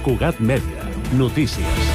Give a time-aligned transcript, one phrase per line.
[0.00, 0.86] Cugat Mèdia.
[1.12, 1.88] Notícies.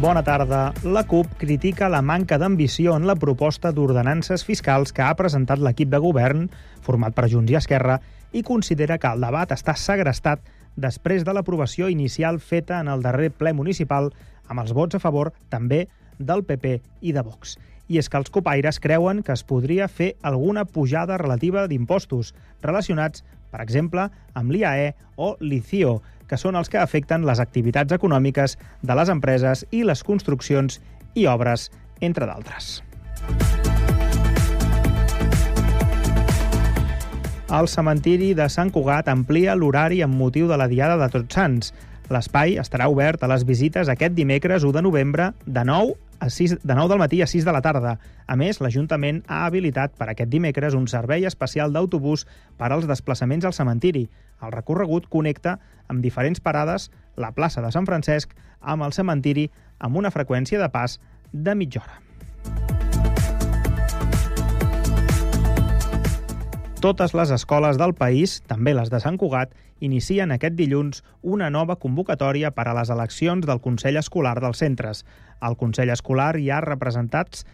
[0.00, 0.74] Bona tarda.
[0.84, 5.88] La CUP critica la manca d'ambició en la proposta d'ordenances fiscals que ha presentat l'equip
[5.88, 6.50] de govern,
[6.84, 7.96] format per Junts i Esquerra,
[8.36, 10.44] i considera que el debat està segrestat
[10.76, 14.12] després de l'aprovació inicial feta en el darrer ple municipal
[14.52, 15.86] amb els vots a favor també
[16.18, 17.56] del PP i de Vox.
[17.90, 23.24] I és que els copaires creuen que es podria fer alguna pujada relativa d'impostos relacionats,
[23.50, 24.04] per exemple,
[24.38, 25.96] amb l'IAE o l'ICIO,
[26.30, 28.54] que són els que afecten les activitats econòmiques
[28.86, 30.78] de les empreses i les construccions
[31.18, 31.66] i obres,
[32.00, 32.78] entre d'altres.
[37.50, 41.72] El cementiri de Sant Cugat amplia l'horari amb motiu de la Diada de Tots Sants.
[42.14, 46.58] L'espai estarà obert a les visites aquest dimecres 1 de novembre de 9 a 6,
[46.62, 47.98] de 9 del matí a 6 de la tarda.
[48.26, 52.26] A més, l'Ajuntament ha habilitat per aquest dimecres un servei especial d'autobús
[52.60, 54.06] per als desplaçaments al cementiri.
[54.40, 59.48] El recorregut connecta amb diferents parades la plaça de Sant Francesc amb el cementiri
[59.80, 61.00] amb una freqüència de pas
[61.32, 62.79] de mitja hora.
[66.80, 69.50] Totes les escoles del país, també les de Sant Cugat,
[69.84, 75.04] inicien aquest dilluns una nova convocatòria per a les eleccions del Consell Escolar dels centres.
[75.44, 77.44] Al Consell Escolar hi ha representats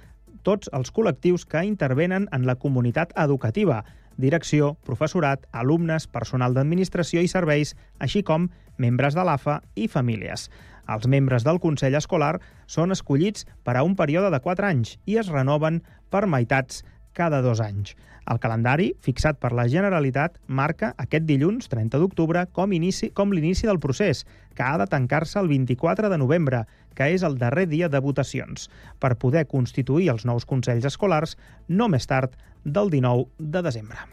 [0.46, 3.82] tots els col·lectius que intervenen en la comunitat educativa,
[4.14, 8.46] direcció, professorat, alumnes, personal d'administració i serveis, així com
[8.78, 10.52] membres de l'AFA i famílies.
[10.86, 12.36] Els membres del Consell Escolar
[12.70, 15.82] són escollits per a un període de 4 anys i es renoven
[16.14, 16.84] per meitats
[17.16, 17.96] cada dos anys.
[18.26, 23.70] El calendari, fixat per la Generalitat, marca aquest dilluns, 30 d'octubre, com, inici, com l'inici
[23.70, 24.24] del procés,
[24.58, 26.64] que ha de tancar-se el 24 de novembre,
[26.98, 28.66] que és el darrer dia de votacions,
[28.98, 34.06] per poder constituir els nous consells escolars no més tard del 19 de desembre.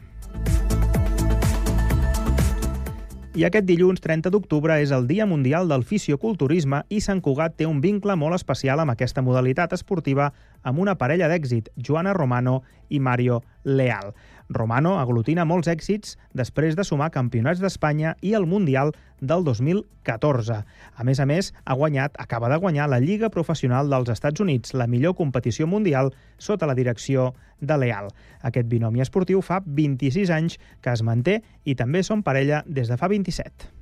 [3.34, 7.66] I aquest dilluns 30 d'octubre és el Dia Mundial del Fisioculturisme i Sant Cugat té
[7.66, 10.28] un vincle molt especial amb aquesta modalitat esportiva
[10.64, 14.14] amb una parella d'èxit, Joana Romano i Mario Leal.
[14.54, 20.60] Romano aglutina molts èxits després de sumar campionats d'Espanya i el Mundial del 2014.
[20.96, 24.74] A més a més, ha guanyat, acaba de guanyar la Lliga Professional dels Estats Units,
[24.74, 28.12] la millor competició mundial sota la direcció de Leal.
[28.42, 33.00] Aquest binomi esportiu fa 26 anys que es manté i també són parella des de
[33.00, 33.73] fa 27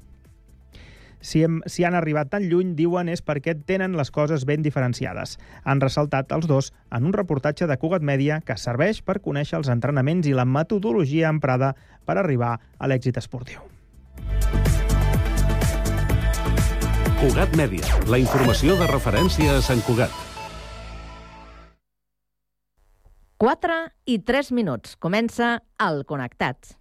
[1.22, 5.38] si, hem, si han arribat tan lluny, diuen, és perquè tenen les coses ben diferenciades.
[5.64, 9.70] Han ressaltat els dos en un reportatge de Cugat Mèdia que serveix per conèixer els
[9.72, 13.62] entrenaments i la metodologia emprada per arribar a l'èxit esportiu.
[17.22, 20.14] Cugat Mèdia, la informació de referència a Sant Cugat.
[23.42, 24.98] 4 i 3 minuts.
[25.02, 26.81] Comença el Connectats.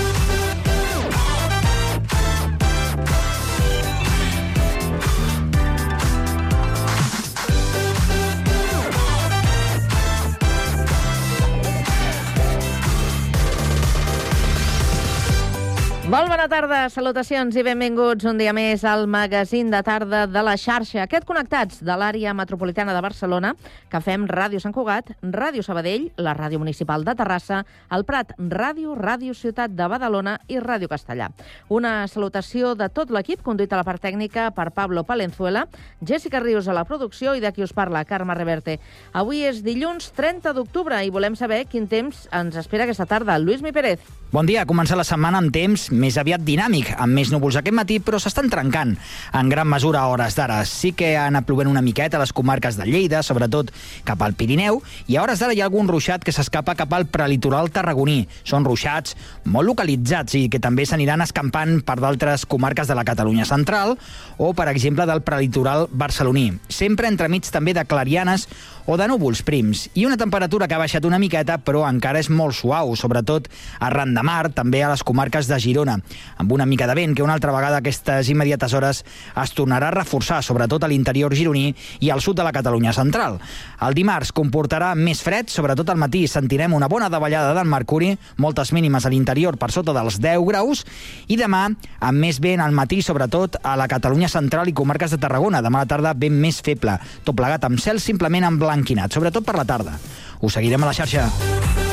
[16.11, 20.57] Molt bona tarda, salutacions i benvinguts un dia més al magazín de tarda de la
[20.59, 21.05] xarxa.
[21.05, 23.53] Aquest Connectats de l'àrea metropolitana de Barcelona,
[23.87, 27.61] que fem Ràdio Sant Cugat, Ràdio Sabadell, la Ràdio Municipal de Terrassa,
[27.95, 31.29] el Prat Ràdio, Ràdio Ciutat de Badalona i Ràdio Castellà.
[31.71, 35.63] Una salutació de tot l'equip, conduït a la part tècnica per Pablo Palenzuela,
[36.03, 38.81] Jessica Rius a la producció i de qui us parla, Carme Reverte.
[39.13, 43.39] Avui és dilluns 30 d'octubre i volem saber quin temps ens espera aquesta tarda.
[43.39, 44.03] Lluís Mi Pérez.
[44.31, 47.99] Bon dia, comença la setmana amb temps més aviat dinàmic, amb més núvols aquest matí,
[48.03, 48.95] però s'estan trencant
[49.37, 50.61] en gran mesura a hores d'ara.
[50.65, 53.71] Sí que ha anat plovent una miqueta a les comarques de Lleida, sobretot
[54.07, 57.07] cap al Pirineu, i a hores d'ara hi ha algun ruixat que s'escapa cap al
[57.11, 58.25] prelitoral tarragoní.
[58.43, 59.15] Són ruixats
[59.45, 63.97] molt localitzats i que també s'aniran escampant per d'altres comarques de la Catalunya central
[64.37, 66.49] o, per exemple, del prelitoral barceloní.
[66.67, 68.47] Sempre entremig també de clarianes
[68.85, 69.87] o de núvols prims.
[69.93, 73.49] I una temperatura que ha baixat una miqueta, però encara és molt suau, sobretot
[73.79, 75.97] arran de mar, també a les comarques de Girona,
[76.37, 79.95] amb una mica de vent que una altra vegada aquestes immediates hores es tornarà a
[79.95, 83.39] reforçar, sobretot a l'interior gironí i al sud de la Catalunya central.
[83.81, 88.73] El dimarts comportarà més fred, sobretot al matí sentirem una bona davallada del mercuri, moltes
[88.73, 90.85] mínimes a l'interior per sota dels 10 graus,
[91.27, 91.67] i demà
[91.99, 95.61] amb més vent al matí, sobretot a la Catalunya central i comarques de Tarragona.
[95.61, 99.57] Demà a la tarda vent més feble, tot plegat amb cel simplement emblanquinat, sobretot per
[99.59, 99.97] la tarda.
[100.41, 101.90] Us seguirem a la xarxa.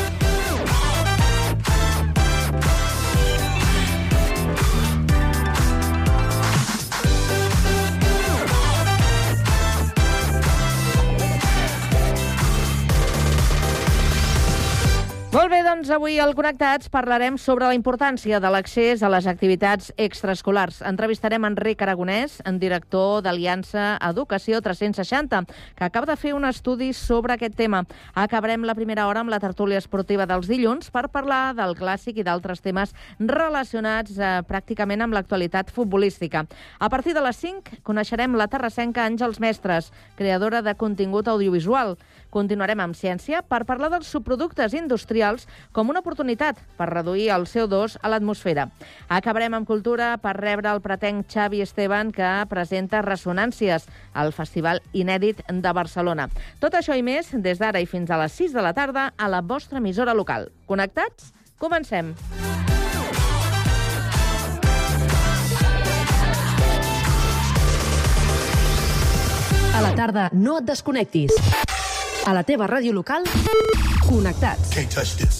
[15.89, 20.83] Doncs avui al Connectats parlarem sobre la importància de l'accés a les activitats extraescolars.
[20.85, 25.39] Entrevistarem Enric Aragonès, en director d'Aliança Educació 360,
[25.79, 27.79] que acaba de fer un estudi sobre aquest tema.
[28.13, 32.27] Acabarem la primera hora amb la tertúlia esportiva dels dilluns per parlar del clàssic i
[32.27, 36.45] d'altres temes relacionats eh, pràcticament amb l'actualitat futbolística.
[36.77, 39.89] A partir de les 5 coneixerem la terrassenca Àngels Mestres,
[40.21, 41.97] creadora de contingut audiovisual.
[42.29, 47.95] Continuarem amb ciència per parlar dels subproductes industrials com una oportunitat per reduir el CO2
[48.01, 48.67] a l'atmosfera.
[49.07, 55.39] Acabarem amb cultura per rebre el pretenc Xavi Esteban que presenta Ressonàncies, al Festival Inèdit
[55.47, 56.27] de Barcelona.
[56.59, 59.31] Tot això i més des d'ara i fins a les 6 de la tarda a
[59.31, 60.51] la vostra emissora local.
[60.67, 61.31] Connectats?
[61.57, 62.15] Comencem.
[69.79, 71.31] A la tarda no et desconnectis.
[72.27, 73.23] A la teva ràdio local,
[74.09, 74.75] connectats.
[74.75, 75.39] Can't touch this.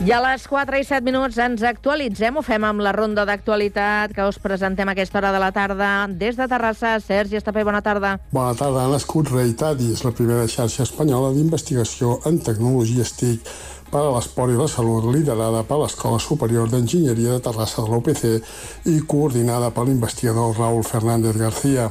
[0.00, 4.14] I a les 4 i 7 minuts ens actualitzem, ho fem amb la ronda d'actualitat
[4.16, 5.90] que us presentem a aquesta hora de la tarda.
[6.08, 8.14] Des de Terrassa, Sergi Estapé, bona tarda.
[8.32, 8.86] Bona tarda.
[8.86, 13.52] Ha nascut Reitadis, la primera xarxa espanyola d'investigació en tecnologies TIC
[13.92, 18.88] per a l'esport i la salut, liderada per l'Escola Superior d'Enginyeria de Terrassa de l'OPC
[18.88, 21.90] i coordinada per l'investigador Raúl Fernández García.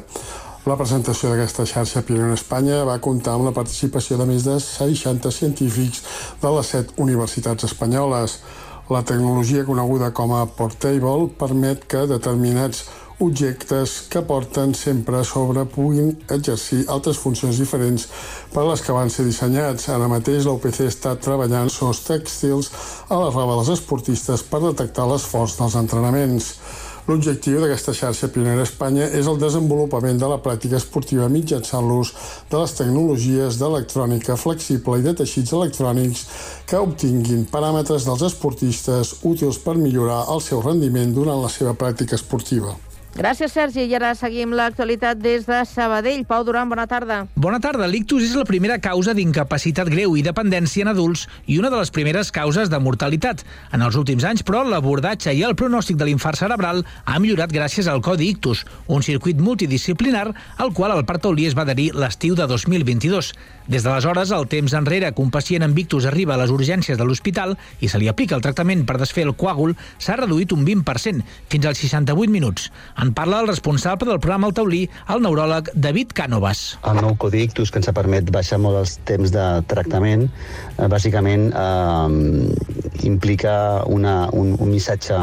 [0.68, 4.58] La presentació d'aquesta xarxa pionera a Espanya va comptar amb la participació de més de
[4.60, 6.02] 60 científics
[6.42, 8.40] de les set universitats espanyoles.
[8.92, 12.84] La tecnologia coneguda com a Portable permet que determinats
[13.20, 18.08] objectes que porten sempre a sobre puguin exercir altres funcions diferents
[18.54, 19.88] per les que van ser dissenyats.
[19.96, 22.72] Ara mateix la UPC està treballant sos tèxtils
[23.08, 26.54] a la roba dels esportistes per detectar l'esforç dels entrenaments.
[27.10, 32.12] L'objectiu d'aquesta xarxa pionera a Espanya és el desenvolupament de la pràctica esportiva mitjançant l'ús
[32.52, 36.22] de les tecnologies d'electrònica flexible i de teixits electrònics
[36.70, 42.14] que obtinguin paràmetres dels esportistes útils per millorar el seu rendiment durant la seva pràctica
[42.20, 42.78] esportiva.
[43.18, 43.88] Gràcies, Sergi.
[43.90, 46.22] I ara seguim l'actualitat des de Sabadell.
[46.30, 47.24] Pau Duran, bona tarda.
[47.36, 47.88] Bona tarda.
[47.90, 51.90] L'ictus és la primera causa d'incapacitat greu i dependència en adults i una de les
[51.90, 53.42] primeres causes de mortalitat.
[53.74, 57.90] En els últims anys, però, l'abordatge i el pronòstic de l'infart cerebral ha millorat gràcies
[57.90, 62.46] al Codi Ictus, un circuit multidisciplinar al qual el Parc es va adherir l'estiu de
[62.48, 63.34] 2022.
[63.70, 67.06] Des d'aleshores, el temps enrere que un pacient amb ictus arriba a les urgències de
[67.06, 67.52] l'hospital
[67.86, 71.22] i se li aplica el tractament per desfer el coàgul s'ha reduït un 20%,
[71.54, 72.72] fins als 68 minuts.
[72.98, 74.80] En parla el responsable del programa El Taulí,
[75.14, 76.64] el neuròleg David Cànovas.
[76.90, 80.26] El nou Codi Ictus, que ens permet baixar molt els temps de tractament,
[80.80, 83.54] eh, bàsicament eh, implica
[83.86, 85.22] una, un, un missatge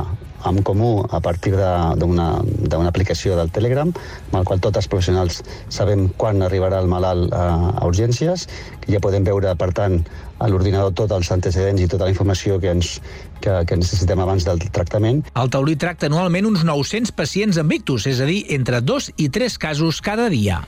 [0.49, 4.88] en comú a partir de- d'una d'una aplicació del Telegram, amb el qual tots els
[4.88, 8.47] professionals sabem quan arribarà el malalt a, a urgències,
[8.81, 10.00] que ja podem veure, per tant,
[10.38, 13.00] a l'ordinador tots els antecedents i tota la informació que, ens,
[13.41, 15.23] que, que necessitem abans del tractament.
[15.35, 19.29] El Taulí tracta anualment uns 900 pacients amb ictus, és a dir, entre 2 i
[19.33, 20.61] 3 casos cada dia.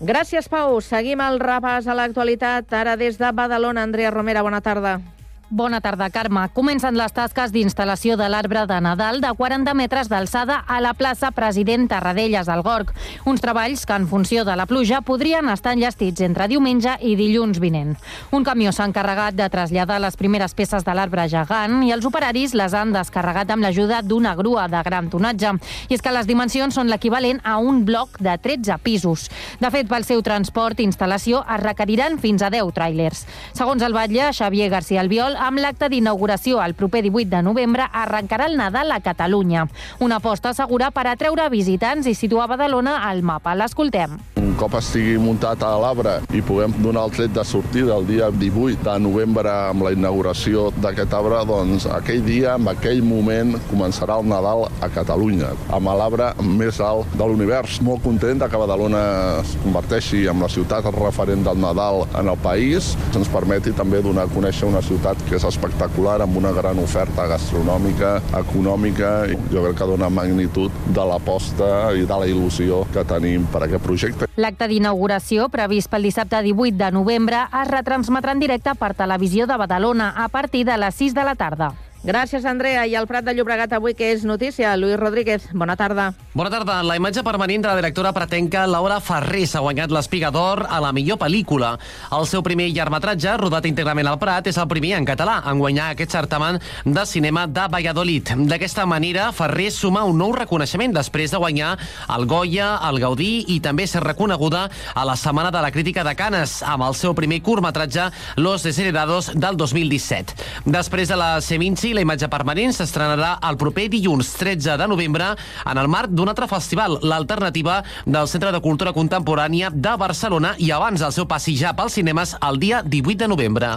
[0.00, 0.80] Gràcies, Pau.
[0.84, 2.68] Seguim el repàs a l'actualitat.
[2.76, 4.98] Ara des de Badalona, Andrea Romera, bona tarda.
[5.48, 6.48] Bona tarda, Carme.
[6.50, 11.28] Comencen les tasques d'instal·lació de l'arbre de Nadal de 40 metres d'alçada a la plaça
[11.30, 12.88] President Tarradellas al Gorg.
[13.30, 17.60] Uns treballs que, en funció de la pluja, podrien estar enllestits entre diumenge i dilluns
[17.62, 17.92] vinent.
[18.34, 22.56] Un camió s'ha encarregat de traslladar les primeres peces de l'arbre gegant i els operaris
[22.58, 25.54] les han descarregat amb l'ajuda d'una grua de gran tonatge.
[25.86, 29.28] I és que les dimensions són l'equivalent a un bloc de 13 pisos.
[29.62, 33.22] De fet, pel seu transport i instal·lació es requeriran fins a 10 tràilers.
[33.54, 38.48] Segons el batlle, Xavier García Albiol, amb l'acte d'inauguració el proper 18 de novembre arrencarà
[38.50, 39.66] el Nadal a Catalunya.
[40.00, 43.54] Una aposta segura per atreure visitants i situar Badalona al mapa.
[43.54, 44.18] L'escoltem.
[44.56, 48.80] Cop estigui muntat a l'arbre i puguem donar el tret de sortida el dia 18
[48.86, 54.24] de novembre amb la inauguració d'aquest arbre, doncs aquell dia, en aquell moment, començarà el
[54.30, 57.82] Nadal a Catalunya, amb l'arbre més alt de l'univers.
[57.84, 59.02] Molt content que Badalona
[59.42, 64.24] es converteixi en la ciutat referent del Nadal en el país, ens permeti també donar
[64.24, 69.68] a conèixer una ciutat que és espectacular, amb una gran oferta gastronòmica, econòmica, i jo
[69.68, 74.32] crec que dona magnitud de l'aposta i de la il·lusió que tenim per aquest projecte.
[74.46, 79.56] L'acte d'inauguració, previst pel dissabte 18 de novembre, es retransmetrà en directe per Televisió de
[79.58, 81.72] Badalona a partir de les 6 de la tarda.
[82.06, 82.84] Gràcies, Andrea.
[82.86, 84.76] I el Prat de Llobregat avui, que és notícia?
[84.78, 86.12] Lluís Rodríguez, bona tarda.
[86.38, 86.76] Bona tarda.
[86.86, 90.92] La imatge permanent de la directora pretenca Laura Ferrés ha guanyat l'Espiga d'Or a la
[90.94, 91.72] millor pel·lícula.
[92.14, 95.88] El seu primer llargmetratge, rodat íntegrament al Prat, és el primer en català en guanyar
[95.96, 98.30] aquest certamen de cinema de Valladolid.
[98.52, 101.72] D'aquesta manera, Ferrés suma un nou reconeixement després de guanyar
[102.14, 106.14] el Goya, el Gaudí i també ser reconeguda a la Setmana de la Crítica de
[106.14, 110.38] Canes amb el seu primer curtmetratge Los Desheredados del 2017.
[110.70, 115.32] Després de la Seminci, la imatge permanent s'estrenarà el proper dilluns 13 de novembre
[115.64, 120.70] en el marc d'un altre festival, l'Alternativa del Centre de Cultura Contemporània de Barcelona i
[120.76, 123.76] abans del seu passi ja pels cinemes el dia 18 de novembre.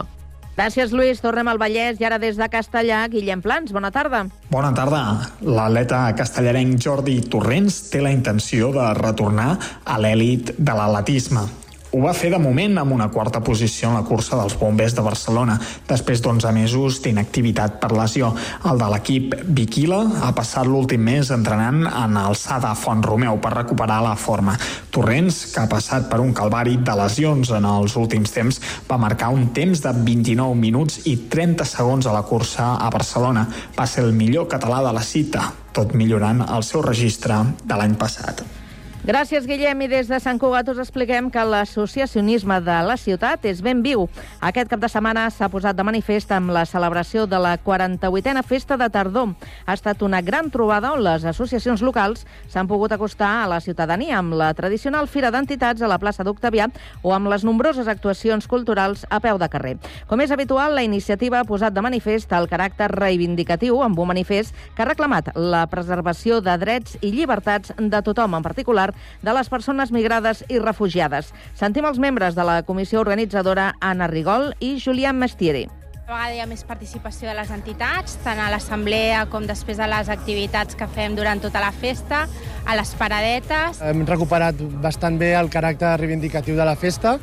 [0.59, 1.21] Gràcies, Lluís.
[1.23, 3.71] Tornem al Vallès i ara des de Castellà, Guillem Plans.
[3.71, 4.25] Bona tarda.
[4.51, 4.99] Bona tarda.
[5.39, 9.53] L'atleta castellarenc Jordi Torrents té la intenció de retornar
[9.85, 11.47] a l'èlit de l'atletisme.
[11.89, 15.01] Ho va fer de moment amb una quarta posició en la cursa dels bombers de
[15.01, 15.55] Barcelona,
[15.89, 18.29] després d'11 mesos d'inactivitat per lesió.
[18.69, 23.55] El de l'equip Viquila ha passat l'últim mes entrenant en alçada a Font Romeu per
[23.55, 24.53] recuperar la forma.
[24.93, 29.33] Torrents, que ha passat per un calvari de lesions en els últims temps, va marcar
[29.33, 33.47] un temps de 29 minuts i 30 segons a la cursa a Barcelona.
[33.73, 37.97] Va ser el millor català de la cita, tot millorant el seu registre de l'any
[37.97, 38.58] passat.
[38.99, 39.79] Gràcies, Guillem.
[39.79, 44.09] I des de Sant Cugat us expliquem que l'associacionisme de la ciutat és ben viu.
[44.43, 48.75] Aquest cap de setmana s'ha posat de manifest amb la celebració de la 48a Festa
[48.75, 49.37] de Tardor.
[49.65, 54.17] Ha estat una gran trobada on les associacions locals s'han pogut acostar a la ciutadania
[54.19, 56.67] amb la tradicional Fira d'Entitats a la plaça d'Octavià
[57.01, 59.77] o amb les nombroses actuacions culturals a peu de carrer.
[60.11, 64.51] Com és habitual, la iniciativa ha posat de manifest el caràcter reivindicatiu amb un manifest
[64.75, 68.88] que ha reclamat la preservació de drets i llibertats de tothom, en particular
[69.21, 71.33] de les persones migrades i refugiades.
[71.55, 75.67] Sentim els membres de la comissió organitzadora Anna Rigol i Julián Mestieri.
[76.09, 79.85] A vegada hi ha més participació de les entitats, tant a l'assemblea com després de
[79.91, 82.23] les activitats que fem durant tota la festa,
[82.65, 83.83] a les paradetes.
[83.85, 87.19] Hem recuperat bastant bé el caràcter reivindicatiu de la festa,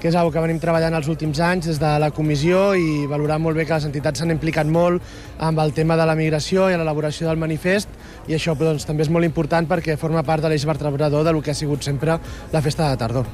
[0.00, 3.36] que és una que venim treballant els últims anys des de la comissió i valorar
[3.44, 5.04] molt bé que les entitats s'han implicat molt
[5.36, 9.12] amb el tema de la migració i l'elaboració del manifest i això doncs, també és
[9.12, 12.18] molt important perquè forma part de l'eix vertebrador del que ha sigut sempre
[12.52, 13.30] la festa de tardor.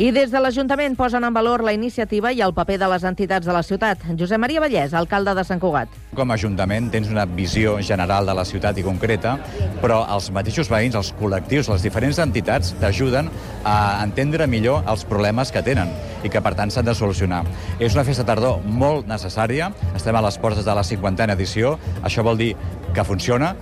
[0.00, 3.44] I des de l'Ajuntament posen en valor la iniciativa i el paper de les entitats
[3.44, 4.00] de la ciutat.
[4.16, 5.90] Josep Maria Vallès, alcalde de Sant Cugat.
[6.16, 9.34] Com a Ajuntament tens una visió general de la ciutat i concreta,
[9.82, 13.28] però els mateixos veïns, els col·lectius, les diferents entitats t'ajuden
[13.68, 13.74] a
[14.06, 15.92] entendre millor els problemes que tenen
[16.24, 17.42] i que, per tant, s'han de solucionar.
[17.76, 22.24] És una festa tardor molt necessària, estem a les portes de la 50a edició, això
[22.24, 22.54] vol dir
[22.96, 23.52] que funciona,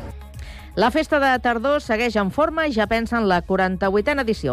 [0.78, 4.52] la festa de tardor segueix en forma i ja pensa en la 48a edició.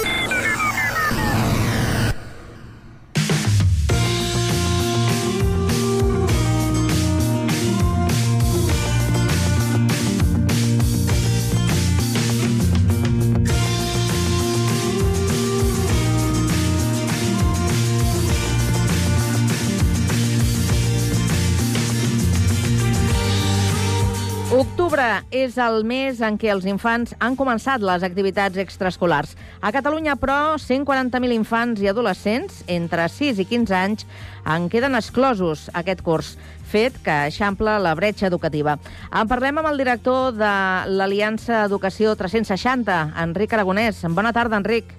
[25.31, 29.35] És el mes en què els infants han començat les activitats extraescolars.
[29.61, 34.07] A Catalunya, però, 140.000 infants i adolescents entre 6 i 15 anys
[34.45, 36.35] en queden exclosos aquest curs
[36.71, 38.77] fet que eixampla la bretxa educativa.
[39.11, 40.53] En parlem amb el director de
[40.87, 44.05] l'Aliança Educació 360, Enric Aragonès.
[44.15, 44.95] Bona tarda, Enric.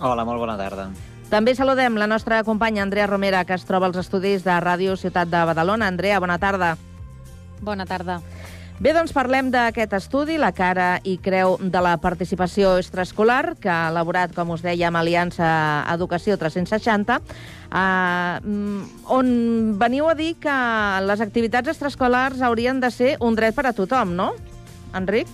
[0.00, 0.88] Hola, molt bona tarda.
[1.28, 5.28] També saludem la nostra companya Andrea Romera, que es troba als estudis de Ràdio Ciutat
[5.28, 5.90] de Badalona.
[5.92, 6.76] Andrea, bona tarda.
[7.60, 8.20] Bona tarda.
[8.78, 13.88] Bé, doncs parlem d'aquest estudi, la cara i creu de la participació extraescolar, que ha
[13.90, 15.48] elaborat, com us dèiem, Aliança
[15.90, 18.38] Educació 360, eh,
[19.10, 19.32] on
[19.82, 20.54] veniu a dir que
[21.10, 24.30] les activitats extraescolars haurien de ser un dret per a tothom, no?
[24.94, 25.26] Enric?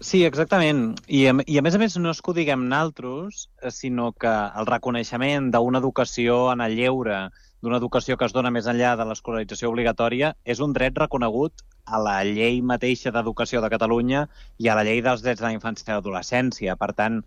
[0.00, 0.98] Sí, exactament.
[1.08, 4.12] I, a- I a més a més no és que ho diguem naltros, eh, sinó
[4.12, 8.94] que el reconeixement d'una educació en el lleure, d'una educació que es dona més enllà
[8.96, 14.26] de l'escolarització obligatòria, és un dret reconegut a la llei mateixa d'educació de Catalunya
[14.58, 16.76] i a la llei dels drets de la infància i l'adolescència.
[16.80, 17.20] Per tant,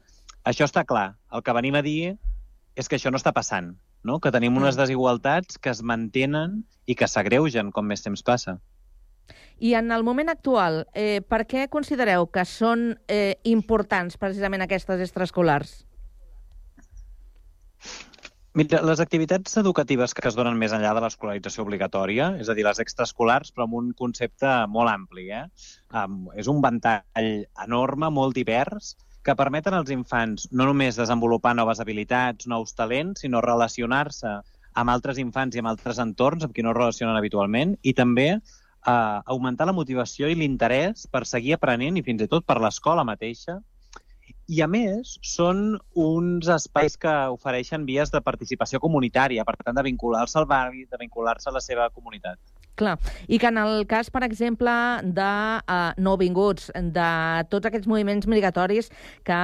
[0.44, 1.14] això està clar.
[1.32, 2.16] El que venim a dir
[2.76, 3.74] és que això no està passant,
[4.04, 4.20] no?
[4.20, 8.58] que tenim unes desigualtats que es mantenen i que s'agreugen com més temps passa.
[9.64, 15.00] I en el moment actual, eh, per què considereu que són eh, importants precisament aquestes
[15.06, 15.84] extraescolars?
[18.54, 22.66] Mira, les activitats educatives que es donen més enllà de l'escolarització obligatòria, és a dir,
[22.68, 25.48] les extraescolars, però amb un concepte molt ampli, eh?
[25.90, 27.32] Um, és un ventall
[27.66, 28.92] enorme, molt divers,
[29.26, 34.36] que permeten als infants no només desenvolupar noves habilitats, nous talents, sinó relacionar-se
[34.78, 38.30] amb altres infants i amb altres entorns amb qui no es relacionen habitualment, i també
[38.38, 43.02] eh, augmentar la motivació i l'interès per seguir aprenent i fins i tot per l'escola
[43.02, 43.64] mateixa,
[44.48, 49.86] i, a més, són uns espais que ofereixen vies de participació comunitària, per tant, de
[49.86, 52.40] vincular-se al barri, de vincular-se a la seva comunitat.
[52.76, 52.96] Clar,
[53.30, 54.72] i que en el cas, per exemple,
[55.06, 55.30] de
[55.62, 57.10] uh, nouvinguts, de
[57.52, 58.90] tots aquests moviments migratoris
[59.28, 59.38] que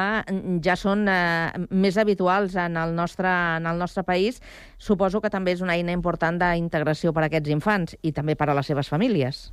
[0.66, 4.42] ja són uh, més habituals en el, nostre, en el nostre país,
[4.82, 8.50] suposo que també és una eina important d'integració per a aquests infants i també per
[8.50, 9.52] a les seves famílies.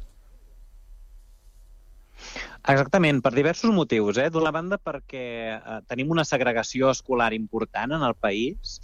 [2.67, 4.19] Exactament, per diversos motius.
[4.19, 4.27] Eh?
[4.35, 8.81] D'una banda, perquè eh, tenim una segregació escolar important en el país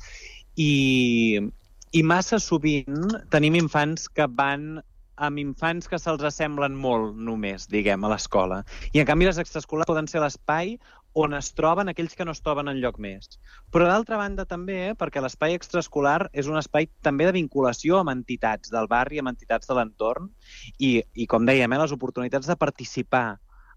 [0.54, 1.42] i,
[1.90, 4.78] i massa sovint tenim infants que van
[5.22, 8.62] amb infants que se'ls assemblen molt només, diguem, a l'escola.
[8.92, 10.76] I, en canvi, les extraescolars poden ser l'espai
[11.18, 13.36] on es troben aquells que no es troben en lloc més.
[13.74, 18.14] Però, d'altra banda, també, eh, perquè l'espai extraescolar és un espai també de vinculació amb
[18.14, 20.30] entitats del barri, amb entitats de l'entorn,
[20.78, 23.26] i, i, com dèiem, eh, les oportunitats de participar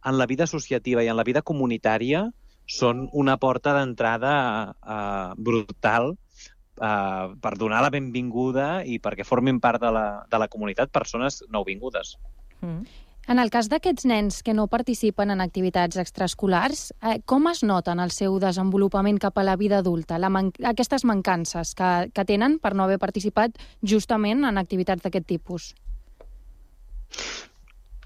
[0.05, 2.27] en la vida associativa i en la vida comunitària
[2.65, 4.35] són una porta d'entrada
[4.73, 10.49] eh, brutal eh, per donar la benvinguda i perquè formin part de la, de la
[10.49, 12.15] comunitat persones nouvingudes.
[12.61, 12.85] Mm.
[13.25, 18.01] En el cas d'aquests nens que no participen en activitats extraescolars, eh, com es noten
[18.03, 22.59] el seu desenvolupament cap a la vida adulta, la man aquestes mancances que, que tenen
[22.61, 25.73] per no haver participat justament en activitats d'aquest tipus?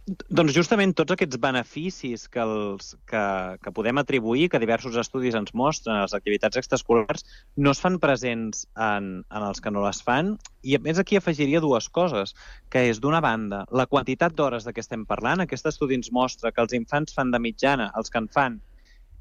[0.09, 3.21] Doncs justament tots aquests beneficis que, els, que,
[3.61, 7.25] que podem atribuir, que diversos estudis ens mostren a les activitats extraescolars,
[7.57, 10.31] no es fan presents en, en els que no les fan.
[10.65, 12.33] I a més aquí afegiria dues coses,
[12.73, 15.43] que és d'una banda la quantitat d'hores de què estem parlant.
[15.45, 18.59] Aquest estudi ens mostra que els infants fan de mitjana, els que en fan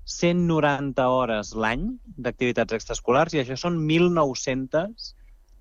[0.08, 5.12] 190 hores l'any d'activitats extraescolars i això són 1.900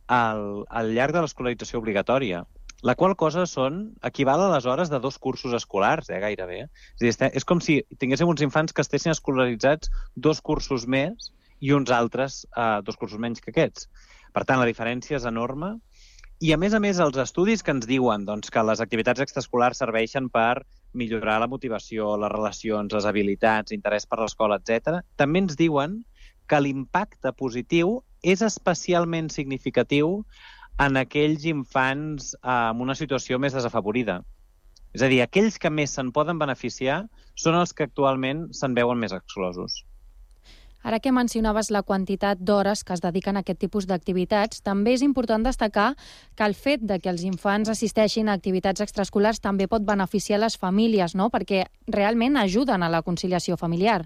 [0.07, 2.45] al, al llarg de l'escolarització obligatòria
[2.85, 6.67] la qual cosa són, equival a les hores de dos cursos escolars, eh, gairebé.
[6.99, 11.73] És, dir, és com si tinguéssim uns infants que estessin escolaritzats dos cursos més i
[11.73, 13.89] uns altres eh, dos cursos menys que aquests.
[14.33, 15.77] Per tant, la diferència és enorme.
[16.37, 19.81] I, a més a més, els estudis que ens diuen doncs, que les activitats extraescolars
[19.81, 20.61] serveixen per
[20.93, 25.01] millorar la motivació, les relacions, les habilitats, interès per l'escola, etc.
[25.17, 26.03] també ens diuen
[26.47, 30.21] que l'impacte positiu és especialment significatiu
[30.83, 34.21] en aquells infants eh, amb una situació més desafavorida.
[34.93, 37.03] És a dir, aquells que més se'n poden beneficiar
[37.35, 39.83] són els que actualment se'n veuen més exclosos.
[40.87, 45.03] Ara que mencionaves la quantitat d'hores que es dediquen a aquest tipus d'activitats, també és
[45.03, 45.89] important destacar
[46.37, 50.55] que el fet de que els infants assisteixin a activitats extraescolars també pot beneficiar les
[50.55, 51.27] famílies, no?
[51.33, 54.05] perquè realment ajuden a la conciliació familiar.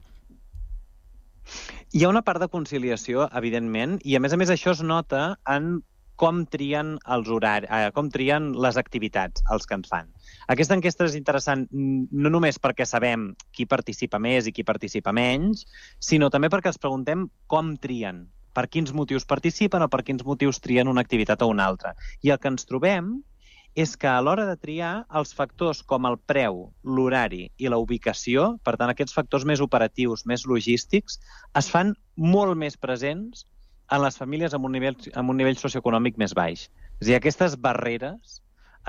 [1.92, 5.36] Hi ha una part de conciliació, evidentment, i a més a més això es nota
[5.46, 5.82] en
[6.22, 10.12] com trien els horaris, eh, com trien les activitats els que ens fan.
[10.54, 15.66] Aquesta enquesta és interessant no només perquè sabem qui participa més i qui participa menys,
[15.98, 20.62] sinó també perquè els preguntem com trien, per quins motius participen o per quins motius
[20.62, 21.96] trien una activitat o una altra.
[22.22, 23.16] I el que ens trobem
[23.74, 28.58] és que a l'hora de triar els factors com el preu, l'horari i la ubicació,
[28.68, 31.22] per tant aquests factors més operatius, més logístics,
[31.56, 33.46] es fan molt més presents
[33.92, 36.70] en les famílies amb un nivell, amb un nivell socioeconòmic més baix.
[37.02, 38.40] És a dir, aquestes barreres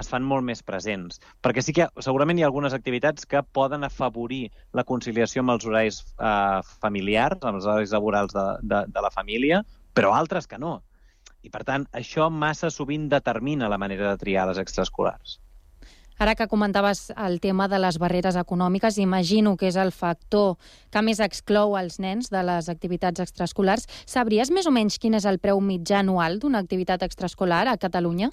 [0.00, 1.20] es fan molt més presents.
[1.44, 4.46] Perquè sí que segurament hi ha algunes activitats que poden afavorir
[4.78, 9.12] la conciliació amb els horaris eh, familiars, amb els horaris laborals de, de, de la
[9.12, 9.62] família,
[9.92, 10.78] però altres que no.
[11.42, 15.40] I, per tant, això massa sovint determina la manera de triar les extraescolars.
[16.22, 20.52] Ara que comentaves el tema de les barreres econòmiques, imagino que és el factor
[20.94, 23.88] que més exclou els nens de les activitats extraescolars.
[24.06, 28.30] Sabries més o menys quin és el preu mitjà anual d'una activitat extraescolar a Catalunya?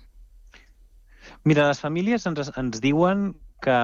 [1.50, 3.32] Mira, les famílies ens, ens diuen
[3.66, 3.82] que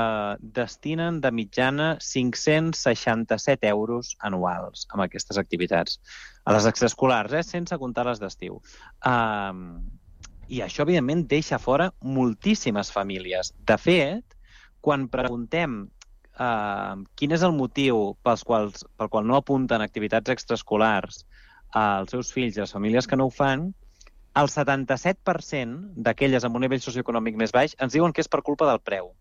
[0.62, 5.98] destinen de mitjana 567 euros anuals amb aquestes activitats.
[6.46, 7.42] A les extraescolars, eh?
[7.42, 8.62] sense comptar les d'estiu.
[9.02, 9.95] Um,
[10.48, 13.52] I això, evidentment, deixa fora moltíssimes famílies.
[13.58, 14.36] De fet,
[14.86, 15.80] quan preguntem
[16.38, 21.24] uh, quin és el motiu pels quals, pel qual no apunten activitats extraescolars
[21.76, 23.72] als seus fills i les famílies que no ho fan,
[24.36, 28.68] el 77% d'aquelles amb un nivell socioeconòmic més baix ens diuen que és per culpa
[28.70, 29.14] del preu.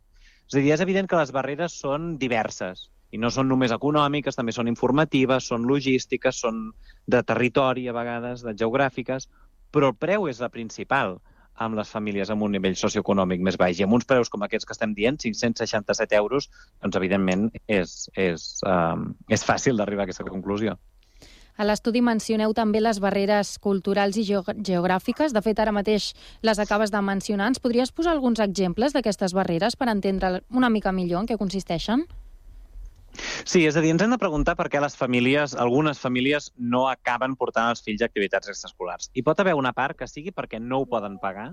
[0.50, 4.34] És a dir, és evident que les barreres són diverses i no són només econòmiques,
[4.34, 6.72] també són informatives, són logístiques, són
[7.06, 9.28] de territori a vegades, de geogràfiques,
[9.74, 11.18] però el preu és la principal
[11.54, 13.78] amb les famílies amb un nivell socioeconòmic més baix.
[13.78, 16.48] I amb uns preus com aquests que estem dient, 567 euros,
[16.82, 20.74] doncs evidentment és, és, um, és fàcil d'arribar a aquesta conclusió.
[21.54, 25.30] A l'estudi mencioneu també les barreres culturals i geogràfiques.
[25.30, 26.10] De fet, ara mateix
[26.42, 27.46] les acabes de mencionar.
[27.52, 32.02] Ens podries posar alguns exemples d'aquestes barreres per entendre una mica millor en què consisteixen?
[32.08, 32.23] Sí,
[33.14, 37.37] és a dir, ens hem de preguntar per què les famílies, algunes famílies, no acaben
[37.40, 39.11] portant els fills a activitats extraescolars.
[39.14, 41.50] Hi pot haver una part que sigui perquè no ho poden pagar,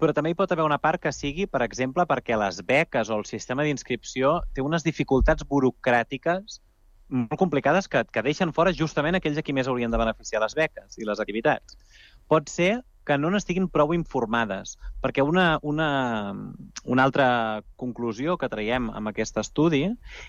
[0.00, 3.20] però també hi pot haver una part que sigui, per exemple, perquè les beques o
[3.20, 6.60] el sistema d'inscripció té unes dificultats burocràtiques
[7.10, 10.54] molt complicades que, que deixen fora justament aquells a qui més haurien de beneficiar les
[10.54, 11.76] beques i les activitats.
[12.30, 15.88] Pot ser que no n'estiguin prou informades, perquè una, una,
[16.84, 17.28] una altra
[17.80, 19.86] conclusió que traiem amb aquest estudi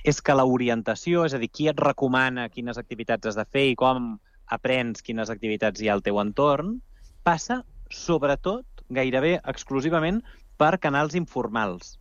[0.07, 3.77] és que l'orientació, és a dir, qui et recomana quines activitats has de fer i
[3.79, 4.15] com
[4.51, 6.79] aprens quines activitats hi ha al teu entorn,
[7.23, 10.21] passa sobretot, gairebé exclusivament,
[10.57, 11.97] per canals informals.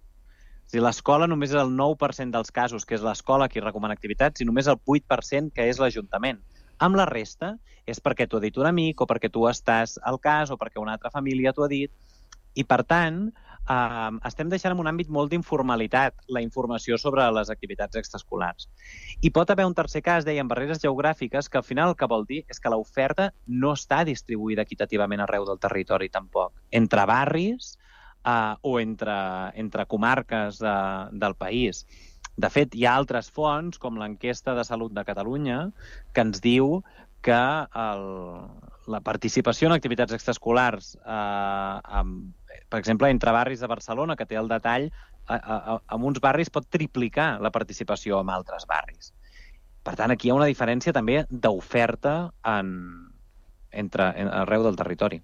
[0.67, 4.41] És dir, l'escola només és el 9% dels casos, que és l'escola qui recomana activitats,
[4.41, 6.39] i només el 8% que és l'Ajuntament.
[6.81, 7.55] Amb la resta
[7.89, 10.81] és perquè t'ho ha dit un amic o perquè tu estàs al cas o perquè
[10.81, 11.93] una altra família t'ho ha dit.
[12.59, 17.53] I, per tant, eh, estem deixant en un àmbit molt d'informalitat la informació sobre les
[17.53, 18.69] activitats extraescolars.
[19.21, 22.27] I pot haver un tercer cas, deien, barreres geogràfiques, que al final el que vol
[22.27, 26.57] dir és que l'oferta no està distribuïda equitativament arreu del territori tampoc.
[26.71, 27.77] Entre barris,
[28.25, 29.17] eh, o entre,
[29.55, 30.77] entre comarques de,
[31.13, 31.87] del país.
[32.41, 35.61] De fet, hi ha altres fonts, com l'enquesta de salut de Catalunya,
[36.15, 36.81] que ens diu
[37.21, 38.05] que el,
[38.89, 42.33] la participació en activitats extraescolars, eh, amb,
[42.73, 44.89] per exemple, entre barris de Barcelona, que té el detall,
[45.31, 49.13] a, a, en uns barris pot triplicar la participació en altres barris.
[49.85, 52.15] Per tant, aquí hi ha una diferència també d'oferta
[52.47, 52.73] en,
[53.71, 55.21] entre, en, arreu del territori.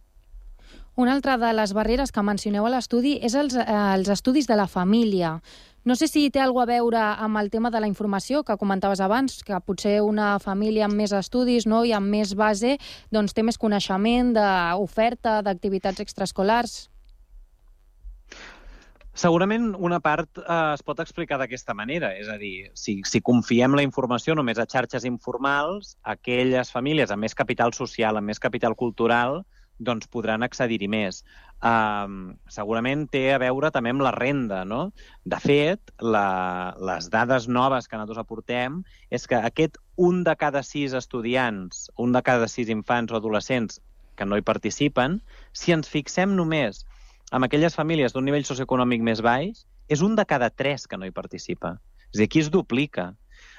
[0.97, 4.57] Una altra de les barreres que mencioneu a l'estudi és els, eh, els estudis de
[4.57, 5.37] la família.
[5.87, 8.99] No sé si té alguna a veure amb el tema de la informació que comentaves
[8.99, 12.73] abans, que potser una família amb més estudis no, i amb més base
[13.15, 16.75] doncs, té més coneixement d'oferta d'activitats extraescolars.
[19.15, 23.79] Segurament una part eh, es pot explicar d'aquesta manera, és a dir, si, si confiem
[23.79, 28.75] la informació només a xarxes informals, aquelles famílies amb més capital social, amb més capital
[28.75, 29.45] cultural,
[29.79, 31.23] doncs podran accedir-hi més.
[31.65, 34.91] Um, segurament té a veure també amb la renda, no?
[35.25, 40.63] De fet, la, les dades noves que nosaltres aportem és que aquest un de cada
[40.63, 43.81] sis estudiants, un de cada sis infants o adolescents
[44.17, 45.21] que no hi participen,
[45.53, 46.85] si ens fixem només
[47.33, 51.07] en aquelles famílies d'un nivell socioeconòmic més baix, és un de cada tres que no
[51.07, 51.77] hi participa.
[52.13, 53.11] És a dir, aquí es duplica.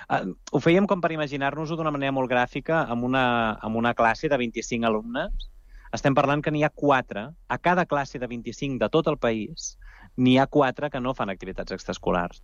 [0.08, 4.30] Uh, ho fèiem com per imaginar-nos-ho d'una manera molt gràfica amb una, amb una classe
[4.30, 5.50] de 25 alumnes
[5.96, 9.76] estem parlant que n'hi ha 4, a cada classe de 25 de tot el país,
[10.18, 12.42] n'hi ha 4 que no fan activitats extraescolars.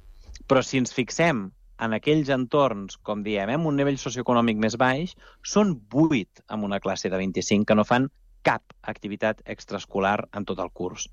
[0.47, 1.49] Però si ens fixem
[1.84, 6.63] en aquells entorns, com diem, eh, amb un nivell socioeconòmic més baix, són 8 en
[6.63, 8.10] una classe de 25 que no fan
[8.43, 11.10] cap activitat extraescolar en tot el curs.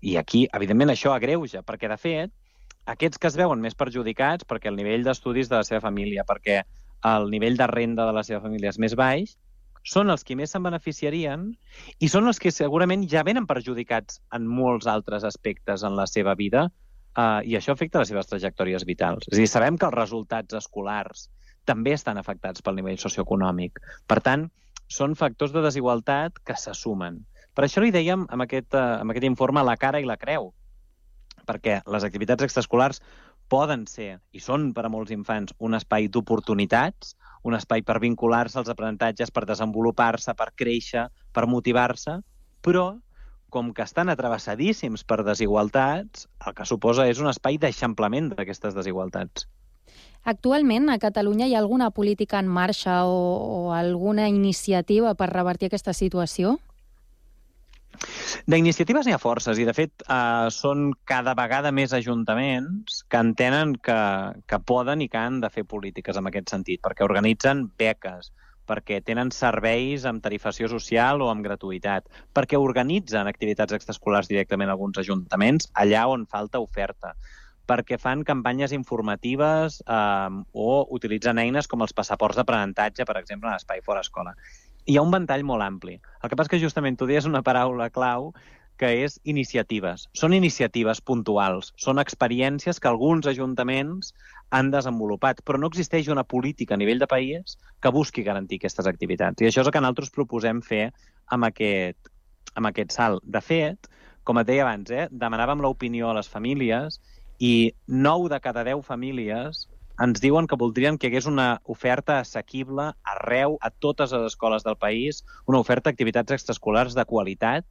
[0.00, 2.32] I aquí, evidentment, això agreuja, perquè, de fet,
[2.86, 6.60] aquests que es veuen més perjudicats perquè el nivell d'estudis de la seva família, perquè
[7.10, 9.34] el nivell de renda de la seva família és més baix,
[9.86, 11.46] són els que més se'n beneficiarien
[12.02, 16.34] i són els que segurament ja venen perjudicats en molts altres aspectes en la seva
[16.34, 19.28] vida uh, i això afecta les seves trajectòries vitals.
[19.30, 21.28] És a dir, sabem que els resultats escolars
[21.66, 23.78] també estan afectats pel nivell socioeconòmic.
[24.10, 24.48] Per tant,
[24.90, 27.22] són factors de desigualtat que se sumen.
[27.56, 30.52] Per això li dèiem amb aquest, uh, amb aquest informe la cara i la creu,
[31.46, 33.00] perquè les activitats extraescolars
[33.48, 37.14] poden ser, i són per a molts infants, un espai d'oportunitats,
[37.46, 42.18] un espai per vincular-se als aprenentatges, per desenvolupar-se, per créixer, per motivar-se,
[42.62, 42.88] però
[43.50, 49.46] com que estan atravessadíssims per desigualtats, el que suposa és un espai d'eixamplament d'aquestes desigualtats.
[50.26, 55.70] Actualment, a Catalunya hi ha alguna política en marxa o, o alguna iniciativa per revertir
[55.70, 56.56] aquesta situació?
[58.50, 63.76] D'iniciatives n'hi ha forces i, de fet, eh, són cada vegada més ajuntaments que entenen
[63.88, 64.00] que,
[64.46, 68.32] que poden i que han de fer polítiques en aquest sentit, perquè organitzen beques,
[68.66, 74.76] perquè tenen serveis amb tarifació social o amb gratuïtat, perquè organitzen activitats extraescolars directament a
[74.76, 77.14] alguns ajuntaments allà on falta oferta,
[77.66, 83.58] perquè fan campanyes informatives eh, o utilitzen eines com els passaports d'aprenentatge, per exemple, en
[83.58, 84.34] l'espai fora escola
[84.86, 85.98] hi ha un ventall molt ampli.
[86.22, 88.32] El que passa que justament tu deies una paraula clau
[88.78, 90.04] que és iniciatives.
[90.14, 94.12] Són iniciatives puntuals, són experiències que alguns ajuntaments
[94.54, 98.86] han desenvolupat, però no existeix una política a nivell de país que busqui garantir aquestes
[98.86, 99.42] activitats.
[99.42, 100.90] I això és el que nosaltres proposem fer
[101.32, 102.12] amb aquest,
[102.54, 103.24] amb aquest salt.
[103.24, 103.88] De fet,
[104.24, 107.00] com et deia abans, eh, demanàvem l'opinió a les famílies
[107.38, 109.66] i 9 de cada 10 famílies
[110.02, 114.64] ens diuen que voldrien que hi hagués una oferta assequible arreu, a totes les escoles
[114.66, 117.64] del país, una oferta d'activitats extraescolars de qualitat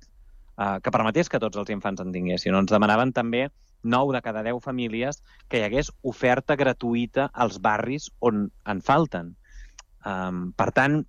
[0.57, 2.57] eh, que permetés que tots els infants en tinguessin.
[2.57, 3.47] Ens demanaven també
[3.85, 9.35] 9 de cada 10 famílies que hi hagués oferta gratuïta als barris on en falten.
[10.05, 11.03] Um, per tant,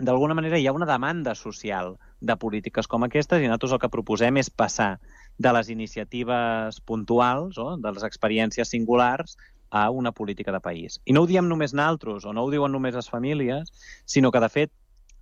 [0.00, 3.92] d'alguna manera hi ha una demanda social de polítiques com aquestes i nosaltres el que
[3.92, 4.94] proposem és passar
[5.40, 9.36] de les iniciatives puntuals, o de les experiències singulars,
[9.70, 11.00] a una política de país.
[11.04, 13.70] I no ho diem només naltros, o no ho diuen només les famílies,
[14.04, 14.72] sinó que, de fet,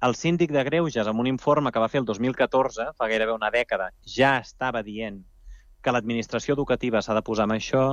[0.00, 3.50] el síndic de Greuges, amb un informe que va fer el 2014, fa gairebé una
[3.50, 5.20] dècada, ja estava dient
[5.82, 7.84] que l'administració educativa s'ha de posar amb això,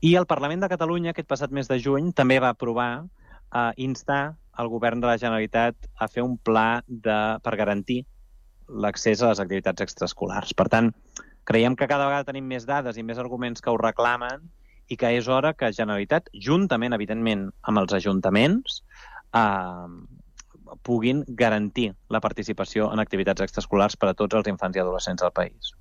[0.00, 4.36] i el Parlament de Catalunya, aquest passat mes de juny, també va aprovar eh, instar
[4.58, 8.04] el govern de la Generalitat a fer un pla de, per garantir
[8.68, 10.54] l'accés a les activitats extraescolars.
[10.54, 10.92] Per tant,
[11.48, 14.48] creiem que cada vegada tenim més dades i més arguments que ho reclamen
[14.88, 18.82] i que és hora que Generalitat, juntament, evidentment, amb els ajuntaments,
[19.36, 19.88] eh,
[20.82, 25.32] puguin garantir la participació en activitats extraescolars per a tots els infants i adolescents del
[25.32, 25.74] país.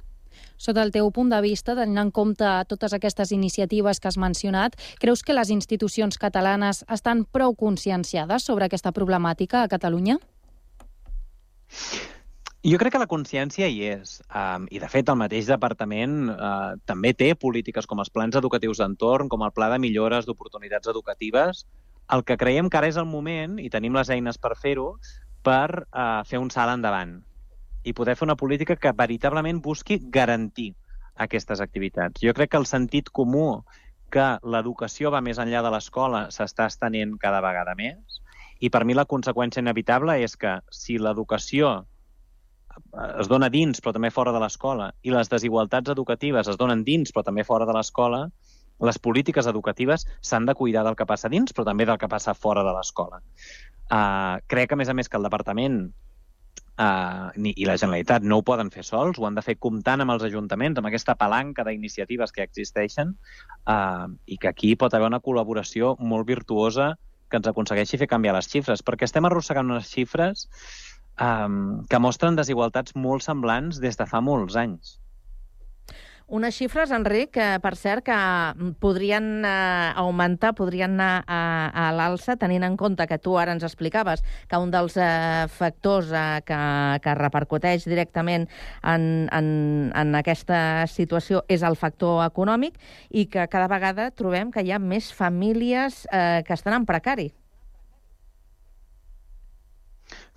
[0.57, 4.77] Sota el teu punt de vista, tenint en compte totes aquestes iniciatives que has mencionat,
[5.01, 10.17] creus que les institucions catalanes estan prou conscienciades sobre aquesta problemàtica a Catalunya?
[12.65, 16.73] Jo crec que la consciència hi és, um, i de fet el mateix departament uh,
[16.89, 21.67] també té polítiques com els plans educatius d'entorn, com el pla de millores d'oportunitats educatives.
[22.11, 24.95] El que creiem que ara és el moment, i tenim les eines per fer-ho,
[25.45, 27.19] per uh, fer un salt endavant
[27.87, 30.73] i poder fer una política que veritablement busqui garantir
[31.15, 32.19] aquestes activitats.
[32.25, 33.63] Jo crec que el sentit comú
[34.11, 38.19] que l'educació va més enllà de l'escola s'està estenent cada vegada més
[38.59, 41.85] i per mi la conseqüència inevitable és que si l'educació
[43.21, 44.91] es dona dins però també fora de l'escola.
[45.03, 48.27] I les desigualtats educatives es donen dins però també fora de l'escola,
[48.79, 52.35] les polítiques educatives s'han de cuidar del que passa dins però també del que passa
[52.37, 53.21] fora de l'escola.
[53.87, 55.79] Uh, crec, a més a més, que el departament
[56.77, 60.03] uh, ni, i la Generalitat no ho poden fer sols, ho han de fer comptant
[60.03, 63.15] amb els ajuntaments, amb aquesta palanca d'iniciatives que existeixen
[63.65, 66.95] uh, i que aquí pot haver una col·laboració molt virtuosa
[67.27, 70.47] que ens aconsegueixi fer canviar les xifres, perquè estem arrossegant unes xifres
[71.21, 74.97] um, que mostren desigualtats molt semblants des de fa molts anys.
[76.27, 78.15] Unes xifres, Enric, que, per cert, que
[78.83, 81.37] podrien eh, augmentar, podrien anar a,
[81.71, 86.11] a l'alça, tenint en compte que tu ara ens explicaves que un dels eh, factors
[86.11, 86.59] eh, que,
[87.05, 88.49] que repercuteix directament
[88.83, 89.49] en, en,
[89.95, 90.59] en aquesta
[90.91, 92.75] situació és el factor econòmic
[93.07, 97.31] i que cada vegada trobem que hi ha més famílies eh, que estan en precari.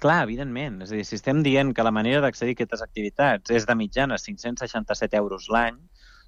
[0.00, 0.80] Clar, evidentment.
[0.84, 3.76] És a dir, si estem dient que la manera d'accedir a aquestes activitats és de
[3.76, 5.76] mitjana 567 euros l'any,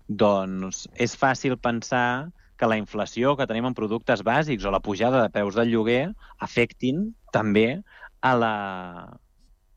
[0.09, 2.29] doncs és fàcil pensar
[2.61, 6.13] que la inflació que tenim en productes bàsics o la pujada de preus del lloguer
[6.39, 7.81] afectin també
[8.21, 8.57] a la,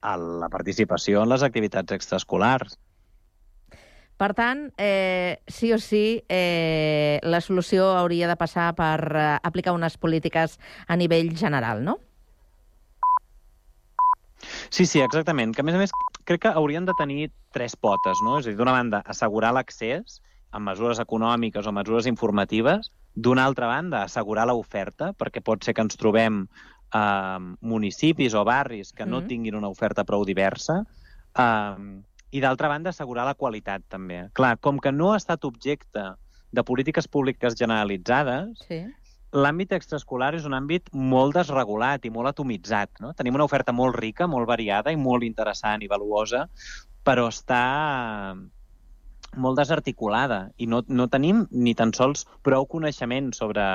[0.01, 2.75] a la participació en les activitats extraescolars.
[4.15, 9.73] Per tant, eh, sí o sí, eh, la solució hauria de passar per eh, aplicar
[9.75, 11.97] unes polítiques a nivell general, no?
[14.69, 15.53] Sí, sí, exactament.
[15.55, 15.91] Que, a més a més,
[16.25, 18.39] crec que haurien de tenir tres potes, no?
[18.39, 20.21] És a dir, d'una banda, assegurar l'accés
[20.55, 25.83] amb mesures econòmiques o mesures informatives, d'una altra banda, assegurar l'oferta, perquè pot ser que
[25.85, 26.45] ens trobem
[26.95, 29.27] eh, municipis o barris que no Mhm.
[29.27, 30.83] tinguin una oferta prou diversa,
[31.37, 32.01] eh,
[32.31, 34.29] i d'altra banda, assegurar la qualitat, també.
[34.33, 36.15] Clar, com que no ha estat objecte
[36.51, 38.85] de polítiques públiques generalitzades, Sí.
[39.33, 42.91] L'àmbit extraescolar és un àmbit molt desregulat i molt atomitzat.
[43.03, 43.13] No?
[43.17, 46.45] Tenim una oferta molt rica, molt variada i molt interessant i valuosa,
[47.05, 48.35] però està
[49.35, 53.65] molt desarticulada i no, no tenim ni tan sols prou coneixement sobre,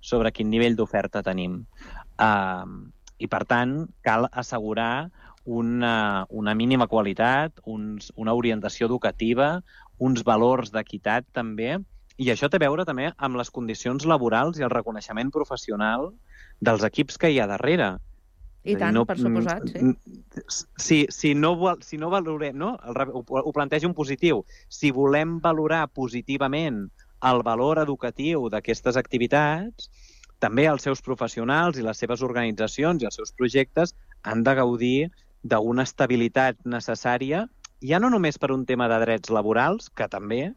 [0.00, 1.60] sobre quin nivell d'oferta tenim.
[2.18, 2.66] Uh,
[3.18, 5.10] I, per tant, cal assegurar
[5.48, 9.60] una, una mínima qualitat, uns, una orientació educativa,
[9.98, 11.78] uns valors d'equitat també,
[12.18, 16.10] i això té a veure també amb les condicions laborals i el reconeixement professional
[16.60, 17.96] dels equips que hi ha darrere.
[18.68, 19.92] I tant, per suposat, sí.
[20.82, 22.74] Si, si, no, si no valorem, no?
[22.76, 24.42] Ho, ho plantejo en positiu.
[24.68, 26.82] Si volem valorar positivament
[27.30, 29.88] el valor educatiu d'aquestes activitats,
[30.42, 35.08] també els seus professionals i les seves organitzacions i els seus projectes han de gaudir
[35.42, 37.46] d'una estabilitat necessària,
[37.82, 40.52] ja no només per un tema de drets laborals, que també,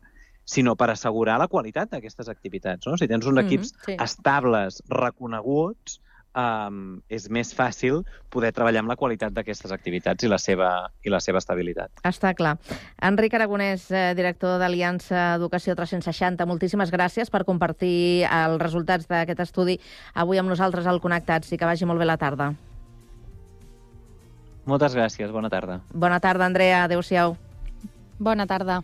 [0.45, 2.87] sinó per assegurar la qualitat d'aquestes activitats.
[2.87, 2.97] No?
[2.97, 3.95] Si tens uns Mhm, equips sí.
[3.99, 6.01] estables, reconeguts,
[6.33, 11.09] um, és més fàcil poder treballar amb la qualitat d'aquestes activitats i la seva, i
[11.09, 11.91] la seva estabilitat.
[12.03, 12.57] Està clar.
[13.01, 19.79] Enric Aragonès, eh, director d'Aliança Educació 360, moltíssimes gràcies per compartir els resultats d'aquest estudi
[20.13, 22.53] avui amb nosaltres al Connectats i que vagi molt bé la tarda.
[24.65, 25.81] Moltes gràcies, bona tarda.
[25.91, 26.83] Bona tarda, Andrea.
[26.85, 27.35] Adéu-siau.
[28.19, 28.83] Bona tarda.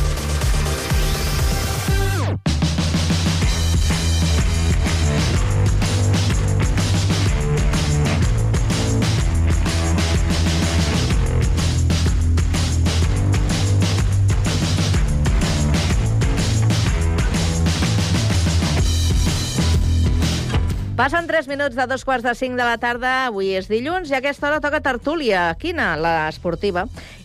[21.01, 23.25] Passen 3 minuts de dos quarts de 5 de la tarda.
[23.25, 25.47] Avui és dilluns i a aquesta hora toca tertúlia.
[25.57, 25.95] Quina?
[25.97, 26.83] La esportiva.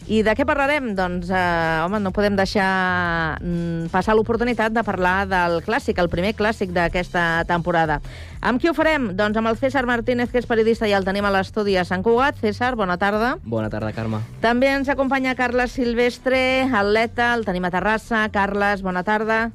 [0.08, 0.94] I de què parlarem?
[0.96, 6.32] Doncs, eh, home, no podem deixar mm, passar l'oportunitat de parlar del clàssic, el primer
[6.38, 8.00] clàssic d'aquesta temporada.
[8.40, 9.10] Amb qui ho farem?
[9.12, 12.06] Doncs amb el César Martínez, que és periodista i el tenim a l'estudi a Sant
[12.06, 12.40] Cugat.
[12.40, 13.34] César, bona tarda.
[13.44, 14.24] Bona tarda, Carme.
[14.40, 18.24] També ens acompanya Carles Silvestre, atleta, el tenim a Terrassa.
[18.32, 19.50] Carles, bona tarda.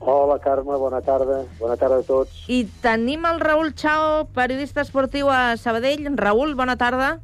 [0.00, 1.44] Hola, Carme, bona tarda.
[1.58, 2.44] Bona tarda a tots.
[2.52, 6.06] I tenim el Raül Chao, periodista esportiu a Sabadell.
[6.16, 7.16] Raül, bona tarda.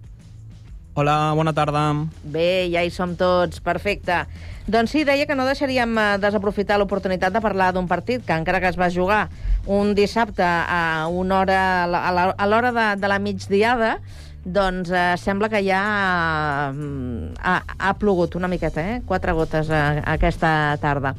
[0.94, 1.82] Hola, bona tarda.
[2.24, 4.24] Bé, ja hi som tots, perfecte.
[4.68, 8.60] Doncs sí, deia que no deixaríem eh, desaprofitar l'oportunitat de parlar d'un partit que encara
[8.60, 9.22] que es va jugar
[9.66, 13.96] un dissabte a una hora a a a l'hora de, de la migdiada,
[14.44, 19.00] doncs eh, sembla que ja mm, ha, ha plogut una miqueta, eh?
[19.06, 21.14] Quatre gotes eh, aquesta tarda.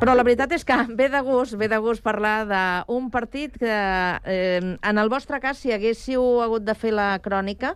[0.00, 3.74] Però la veritat és que ve de gust, ve de gust parlar d'un partit que,
[4.24, 7.74] eh, en el vostre cas, si haguéssiu hagut de fer la crònica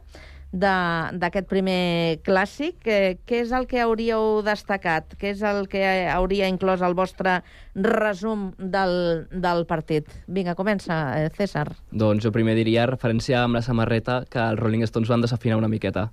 [0.54, 5.16] d'aquest primer clàssic, eh, què és el que hauríeu destacat?
[5.18, 5.82] Què és el que
[6.14, 7.40] hauria inclòs el vostre
[7.74, 10.06] resum del, del partit?
[10.30, 11.72] Vinga, comença, eh, César.
[11.90, 15.68] Doncs jo primer diria referència amb la samarreta que els Rolling Stones van desafinar una
[15.68, 16.08] miqueta.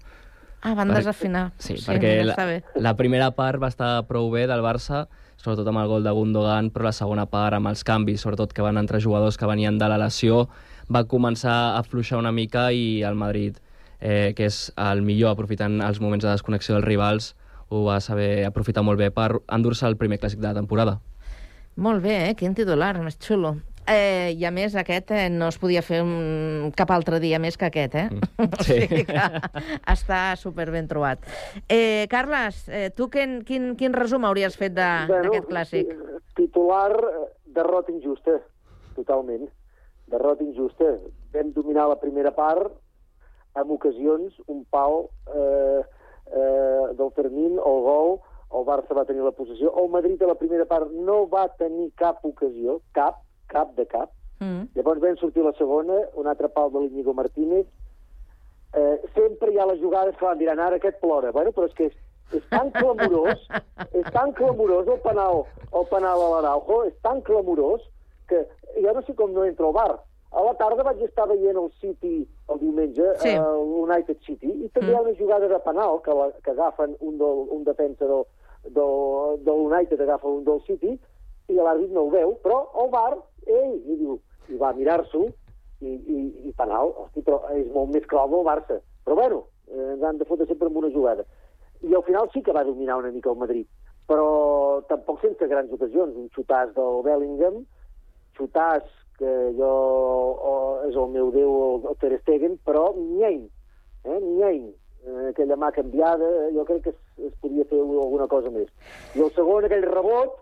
[0.61, 1.51] Ah, van Per- desafinar.
[1.61, 2.35] Sí, perquè la,
[2.81, 5.05] la primera part va estar prou bé del Barça,
[5.41, 8.61] sobretot amb el gol de Gundogan, però la segona part, amb els canvis, sobretot que
[8.61, 10.45] van entrar jugadors que venien de la lesió,
[10.91, 13.57] va començar a fluixar una mica i el Madrid,
[13.99, 17.33] eh, que és el millor aprofitant els moments de desconnexió dels rivals,
[17.71, 20.99] ho va saber aprofitar molt bé per endur-se el primer clàssic de la temporada.
[21.75, 22.33] Molt bé, eh?
[22.35, 23.55] Quin titular, més xulo.
[23.87, 27.57] Eh, I a més, aquest eh, no es podia fer un, cap altre dia més
[27.57, 28.07] que aquest, eh?
[28.11, 28.29] Mm.
[28.45, 28.77] o Sí.
[28.85, 29.23] sigui que
[29.89, 31.19] està super ben trobat.
[31.67, 35.95] Eh, Carles, eh, tu quin, quin, quin resum hauries fet de- d'aquest clàssic?
[36.37, 37.25] Titular, eh,
[37.57, 38.37] derrota injusta,
[38.95, 39.49] totalment.
[40.11, 40.93] Derrota injusta.
[41.33, 42.71] Vam dominar la primera part,
[43.55, 45.81] amb ocasions, un pal eh,
[46.31, 48.19] eh, del Fermín, el gol,
[48.51, 51.89] el Barça va tenir la possessió, el Madrid a la primera part no va tenir
[51.99, 53.21] cap ocasió, cap,
[53.51, 54.11] cap de cap.
[54.41, 54.69] Mm.
[54.75, 57.67] Llavors vam sortir la segona, un altre pal de l'Iñigo Martínez.
[58.73, 61.31] Eh, sempre hi ha les jugades que van diran ara aquest plora.
[61.35, 61.97] Bueno, però és que és,
[62.37, 63.41] és tan clamorós,
[63.99, 65.43] és tan clamorós el penal,
[65.75, 67.83] el penal a l'Araujo, és tan clamorós
[68.31, 68.45] que
[68.79, 69.91] jo no sé com no entra al bar.
[70.31, 72.21] A la tarda vaig estar veient el City
[72.51, 73.29] el diumenge, Sí.
[73.29, 76.95] el United City, i també hi ha una jugada de penal que, la, que agafen
[76.99, 78.23] un, del, un defensa del,
[78.63, 80.99] del, del United, agafa un del City,
[81.51, 83.13] i l'àrbit no ho veu, però el bar,
[83.45, 84.17] ei, i diu,
[84.49, 85.25] i va mirar-s'ho,
[85.81, 88.79] i, i, i penal, hosti, però és molt més clau el Barça.
[89.05, 91.25] Però bueno, eh, ens han de fotre sempre amb una jugada.
[91.81, 93.67] I al final sí que va dominar una mica el Madrid,
[94.09, 96.17] però tampoc sense grans ocasions.
[96.17, 97.63] Un xutàs del Bellingham,
[98.37, 98.85] xutàs
[99.17, 100.53] que jo o,
[100.89, 103.43] és el meu déu, el, el Ter Stegen, però nyeny,
[104.05, 104.69] eh, nyeny.
[105.01, 108.69] Eh, aquella mà canviada, jo crec que es, es podia fer alguna cosa més.
[109.17, 110.37] I el segon, aquell rebot,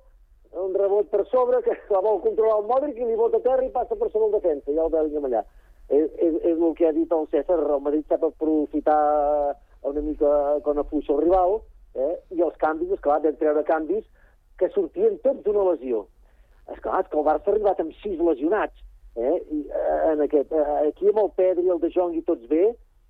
[0.57, 3.65] un rebot per sobre que la vol controlar el Modric i li bota a terra
[3.65, 5.43] i passa per sobre el defensa, i el Bellingham allà.
[5.89, 8.99] És, és, és el que ha dit el César, el Madrid sap aprofitar
[9.89, 10.31] una mica
[10.65, 11.59] quan afluixa el rival,
[11.95, 12.13] eh?
[12.35, 14.05] i els canvis, esclar, vam treure canvis
[14.59, 16.03] que sortien tots d'una lesió.
[16.69, 18.85] Esclar, és que el Barça ha arribat amb sis lesionats,
[19.17, 19.39] eh?
[19.55, 22.67] I, eh, en aquest, eh, aquí amb el Pedri, el De Jong i tots bé,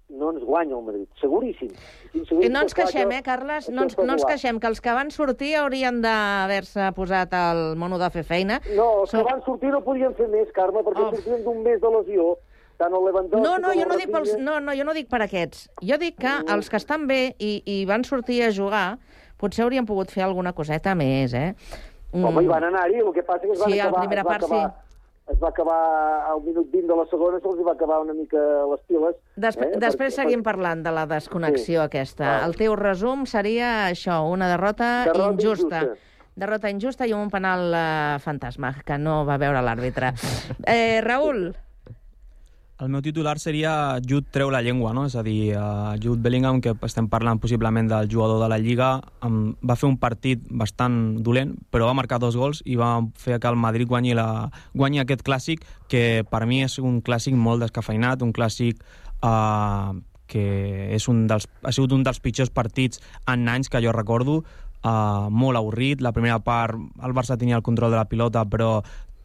[0.10, 1.70] no ens guanya el Madrid, seguríssim.
[1.70, 3.70] Sí, seguríssim I no ens queixem, eh, Carles?
[3.70, 7.76] No ens, és no ens queixem, que els que van sortir haurien d'haver-se posat el
[7.78, 8.60] mono de fer feina.
[8.76, 11.16] No, els Som- que van sortir no podien fer més, Carme, perquè Oh.
[11.16, 12.38] sortien d'un mes de lesió.
[12.80, 15.22] Tant el Lewandowski No, no, jo no, dic pels, no, no, jo no dic per
[15.22, 15.70] aquests.
[15.84, 18.98] Jo dic que els que estan bé i, i van sortir a jugar
[19.38, 21.54] potser haurien pogut fer alguna coseta més, eh?
[22.14, 24.02] Home, hi van anar-hi, el que passa que es van Sí, a la acabar...
[24.08, 24.76] primera part acabar,
[25.30, 25.78] Es va acabar
[26.32, 28.38] al minut 20 de la segona, se'ls va acabar una mica
[28.72, 29.16] les piles.
[29.36, 29.78] Despre eh?
[29.78, 31.86] després Perquè- seguim parlant de la desconnexió Sí.
[31.86, 32.40] aquesta.
[32.40, 32.46] Ah.
[32.48, 35.82] El teu resum seria això, una derrota, Derrota injusta.
[35.84, 36.06] injusta.
[36.36, 40.14] Derrota injusta i un penal eh, fantasma, que no va veure l'àrbitre.
[40.66, 41.56] Eh, Raül,
[42.80, 45.02] El meu titular seria Jude treu la llengua, no?
[45.10, 49.02] És a dir, uh, Jude Bellingham, que estem parlant possiblement del jugador de la Lliga,
[49.28, 53.36] um, va fer un partit bastant dolent, però va marcar dos gols i va fer
[53.36, 57.68] que el Madrid guanyi, la, guanyi aquest clàssic, que per mi és un clàssic molt
[57.68, 58.80] descafeinat, un clàssic
[59.28, 59.92] uh,
[60.32, 60.48] que
[60.96, 64.40] és un dels, ha sigut un dels pitjors partits en anys que jo recordo,
[64.86, 66.00] uh, molt avorrit.
[66.00, 68.78] La primera part el Barça tenia el control de la pilota, però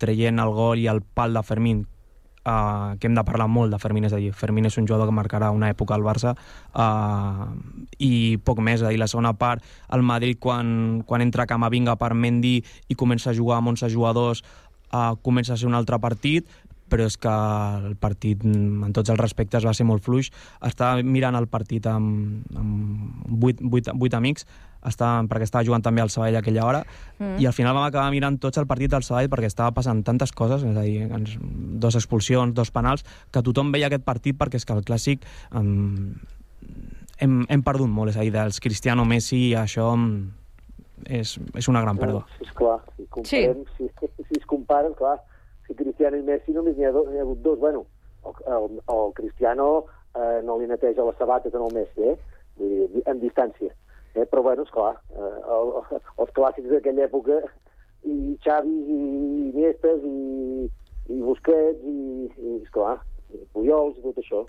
[0.02, 1.84] traient el gol i el pal de Fermín
[2.44, 5.08] uh, que hem de parlar molt de Fermín, és a dir, Fermín és un jugador
[5.10, 7.48] que marcarà una època al Barça uh,
[7.98, 11.96] i poc més, és a dir, la segona part el Madrid quan, quan entra Camavinga
[12.00, 14.44] per Mendy i comença a jugar amb 11 jugadors
[14.92, 16.48] uh, comença a ser un altre partit
[16.94, 17.30] però és que
[17.88, 20.28] el partit, en tots els respectes, va ser molt fluix.
[20.62, 24.46] Estava mirant el partit amb, amb 8, 8, 8 amics,
[24.88, 26.84] estava, perquè estava jugant també al Sabadell aquella hora,
[27.18, 27.24] Mm.
[27.24, 27.40] mm.
[27.40, 30.32] i al final vam acabar mirant tots el partit del Sabadell perquè estava passant tantes
[30.32, 34.56] coses, és a dir, ens, dos expulsions, dos penals, que tothom veia aquest partit perquè
[34.60, 36.14] és que el clàssic um,
[37.20, 40.08] hem, hem perdut molt, és a dir, dels Cristiano Messi, això um,
[41.06, 42.24] és, és una gran pèrdua.
[42.40, 43.88] És clar, si comparem, sí.
[44.00, 45.18] si, si es compara, clar,
[45.66, 47.58] si Cristiano i Messi només n'hi ha, do, n'hi ha hagut dos.
[47.62, 47.86] Bueno,
[48.24, 49.68] el, el, el Cristiano
[50.16, 52.16] eh, no li neteja les sabates en el Messi, eh?
[52.58, 53.72] Vull dir, en distància.
[54.14, 54.24] Eh?
[54.30, 55.72] Però, bueno, esclar, eh, el,
[56.22, 57.40] els clàssics d'aquella època,
[58.04, 58.98] i Xavi, i
[59.50, 60.68] Iniestes, i,
[61.14, 62.98] i Busquets, i, i esclar,
[63.34, 64.44] i Pujols, i tot això.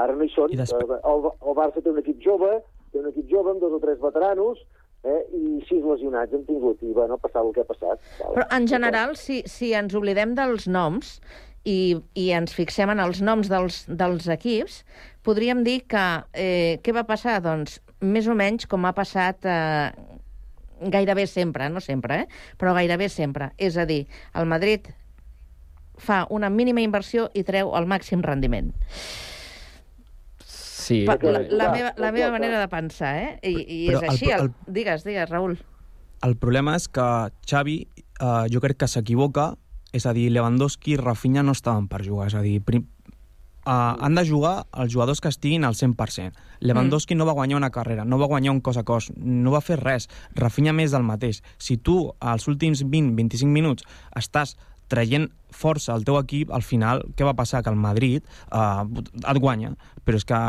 [0.00, 0.50] Ara no hi són.
[0.56, 2.60] després- El, el Barça té un equip jove,
[2.92, 4.58] té un equip jove amb dos o tres veteranos,
[5.04, 8.00] eh, i sis lesionats hem tingut, i bueno, ha passat el que ha passat.
[8.20, 11.20] Però en general, si, si ens oblidem dels noms
[11.64, 14.82] i, i ens fixem en els noms dels, dels equips,
[15.26, 17.38] podríem dir que eh, què va passar?
[17.44, 19.90] Doncs més o menys com ha passat eh,
[20.80, 22.28] gairebé sempre, no sempre, eh?
[22.56, 23.50] però gairebé sempre.
[23.58, 24.88] És a dir, el Madrid
[26.00, 28.70] fa una mínima inversió i treu el màxim rendiment.
[30.40, 33.38] Sí, Pa, la, però- la, meva, la meva manera de pensar, eh?
[33.46, 34.30] I, i és Però així.
[34.32, 35.58] El, el- Digues, digues, Raül.
[36.24, 37.04] El problema és que
[37.48, 37.76] Xavi,
[38.20, 39.54] eh, jo crec que s'equivoca,
[39.92, 42.84] és a dir, Lewandowski i Rafinha no estaven per jugar, és a dir, prim,
[43.66, 46.32] uh, han de jugar els jugadors que estiguin al 100%.
[46.60, 47.18] Lewandowski mm.
[47.18, 49.78] no va guanyar una carrera, no va guanyar un cos a cos, no va fer
[49.80, 50.08] res.
[50.34, 51.42] Rafinha més del mateix.
[51.58, 53.86] Si tu, als últims 20-25 minuts,
[54.16, 54.56] estàs
[54.90, 57.62] traient força al teu equip, al final, què va passar?
[57.62, 60.40] Que el Madrid eh, et guanya, però és que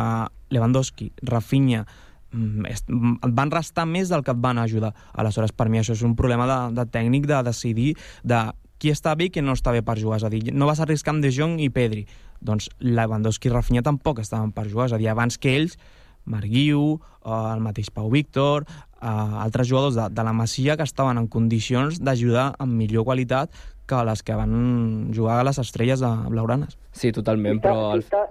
[0.50, 1.86] Lewandowski, Rafinha,
[2.34, 4.96] mm, est- mm, et van restar més del que et van ajudar.
[5.14, 7.94] Aleshores, per mi això és un problema de, de tècnic de decidir
[8.24, 8.42] de
[8.82, 10.18] qui està bé i qui no està bé per jugar.
[10.18, 12.08] És a dir, no vas arriscar amb De Jong i Pedri.
[12.42, 14.90] Doncs Lewandowski i Rafinha tampoc estaven per jugar.
[14.90, 15.78] És a dir, abans que ells,
[16.26, 18.66] Marguiu, eh, el mateix Pau Víctor,
[19.02, 23.50] eh, altres jugadors de, de la Masia que estaven en condicions d'ajudar amb millor qualitat
[23.90, 26.78] que les que van jugar a les estrelles de blaugranes.
[26.92, 27.92] Sí, totalment, però...
[27.96, 28.06] Al...
[28.06, 28.28] Està...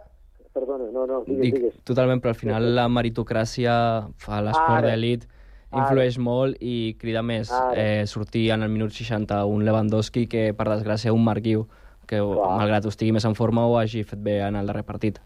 [0.51, 1.75] Perdona, no, no, digues, Dic, digues.
[1.87, 3.75] totalment, però al final la meritocràcia
[4.19, 4.89] fa l'esport Ara.
[4.91, 5.29] d'elit
[5.71, 7.77] influeix molt i crida més Ara.
[7.79, 11.69] eh, sortir en el minut 60 un Lewandowski que, per desgràcia, un Marquiu
[12.11, 12.51] que, Clar.
[12.59, 15.21] malgrat estigui més en forma, ho hagi fet bé en el darrer partit.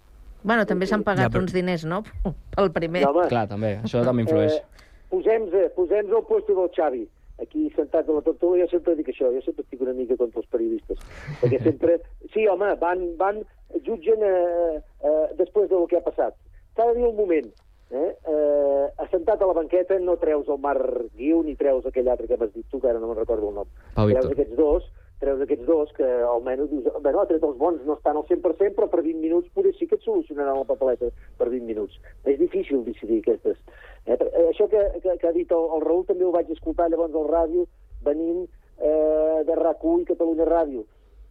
[0.45, 2.03] Bueno, també s'han pagat Ja, però- uns diners, no?,
[2.57, 3.07] pel primer.
[3.09, 3.27] Home.
[3.33, 4.59] Clar, també, això també influeix.
[4.61, 7.05] Eh, posem posem al puesto del Xavi.
[7.43, 10.39] Aquí sentats a la tortuga, jo sempre dic això, jo sempre estic una mica contra
[10.39, 11.01] els periodistes.
[11.41, 11.97] Perquè sempre...
[12.33, 13.41] Sí, home, van, van
[13.87, 16.37] jutgen eh, eh, després del que ha passat.
[16.77, 17.49] S'ha de dir un moment.
[17.95, 18.11] Eh?
[18.11, 22.39] Eh, assentat a la banqueta no treus el Marc Guiu ni treus aquell altre que
[22.41, 23.69] m'has dit tu, que ara no me'n recordo el nom.
[23.95, 24.33] Pau treus Víctor.
[24.39, 24.87] aquests dos,
[25.23, 28.75] treus aquests dos que almenys dius, bueno, ha tret els bons, no estan al 100%,
[28.77, 31.97] però per 20 minuts potser sí que et solucionaran la papeleta per 20 minuts.
[32.25, 33.61] És difícil decidir aquestes.
[34.07, 36.91] Eh, eh, això que, que, que ha dit el, el Raül també ho vaig escoltar
[36.91, 37.67] llavors al ràdio
[38.05, 40.85] venint eh, de RAC1 i Catalunya Ràdio.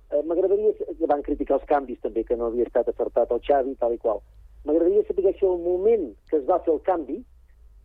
[0.09, 0.73] Eh, M'agradaria,
[1.09, 4.23] van criticar els canvis també, que no havia estat acertat el Xavi, tal i qual.
[4.63, 7.19] M'agradaria saber si al moment que es va fer el canvi,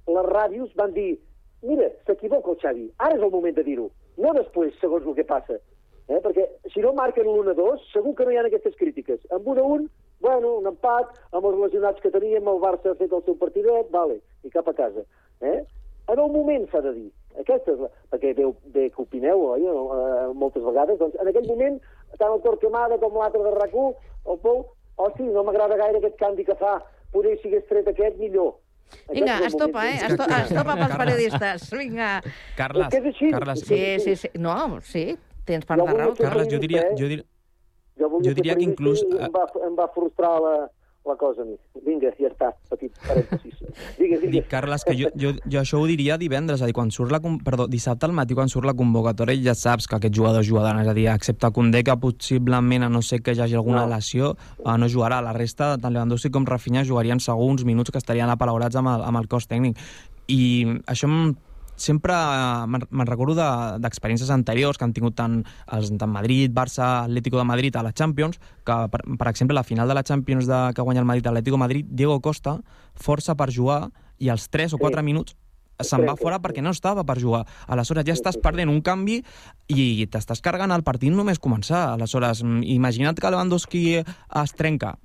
[0.09, 1.19] les ràdios van dir
[1.63, 3.89] mira, s'equivoca el Xavi, ara és el moment de dir-ho,
[4.23, 5.59] no després, segons el que passa.
[6.09, 6.21] Eh?
[6.25, 9.21] Perquè si no marquen l'1-2, segur que no hi ha aquestes crítiques.
[9.35, 9.89] Amb 1-1,
[10.25, 13.91] bueno, un empat, amb els lesionats que teníem, el Barça ha fet el seu partidet,
[13.93, 15.05] vale, i cap a casa.
[15.45, 15.61] Eh?
[16.09, 17.11] En el moment s'ha de dir.
[17.39, 17.91] Aquesta és la...
[18.11, 21.77] Perquè bé, bé que opineu, oi, eh, moltes vegades, doncs en aquell moment,
[22.19, 24.65] tant el Torquemada com l'altre de rac el Pou,
[24.99, 26.79] oh sí, no m'agrada gaire aquest canvi que fa,
[27.13, 28.57] poder si hagués tret aquest, millor.
[29.13, 29.99] Vinga, estopa, eh?
[30.09, 31.71] Esto- Estopa pels periodistes.
[31.77, 32.11] Vinga.
[32.57, 33.31] Carles, És que és així.
[33.37, 34.31] Carles, Sí, sí, sí.
[34.41, 35.05] No, sí,
[35.49, 36.15] tens part de raó.
[36.21, 36.97] Carles, jo diria, eh?
[37.01, 37.25] jo diria,
[37.99, 40.53] Jo, Jo diria ser que inclús, i Em va, em va frustrar la,
[41.09, 41.57] la cosa a mi.
[41.83, 43.57] Vinga, ja està, petit parèntesis.
[43.99, 44.31] Digues, digues.
[44.37, 47.11] Dic, Carles, que jo, jo, jo això ho diria divendres, és a dir, quan surt
[47.11, 50.79] la, perdó, dissabte al matí, quan surt la convocatòria, ja saps que aquests jugadors jugaran,
[50.85, 53.97] és a dir, excepte Condé, que possiblement, a no ser que hi hagi alguna No.
[53.97, 55.19] lesió, eh, no jugarà.
[55.25, 59.03] La resta, tant Lewandowski com Rafinha, jugarien segur uns minuts que estarien apalaurats amb el,
[59.11, 59.75] amb el cos tècnic.
[60.29, 61.35] I això em,
[61.79, 62.13] sempre
[62.67, 65.41] me'n recordo de- d'experiències anteriors que han tingut tant,
[65.73, 69.65] els, tant Madrid, Barça, Atlético de Madrid a la Champions, que, per, per exemple, la
[69.65, 72.59] final de la Champions de, que guanya el Madrid Atlético de Madrid, Diego Costa
[72.95, 75.37] força per jugar i als 3 o 4 minuts
[75.79, 77.45] se'n va fora perquè no estava per jugar.
[77.71, 79.21] Aleshores ja estàs perdent un canvi
[79.71, 81.93] i t'estàs carregant el partit només començar.
[81.93, 84.97] Aleshores, mm, imagina't que Lewandowski es trenca.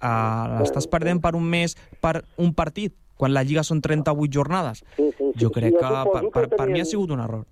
[0.00, 2.92] Uh, L'estàs perdent per un mes per un partit,
[3.22, 4.82] quan la Lliga són 38 jornades.
[4.98, 5.32] Sí, sí, sí.
[5.46, 7.46] Jo crec Jo que suposo per, que per, per mi tenien- ha sigut un error.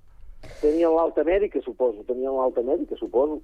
[0.60, 2.02] Tenien l'alta mèdica, suposo.
[2.08, 3.40] Tenien l'alta mèdica, suposo.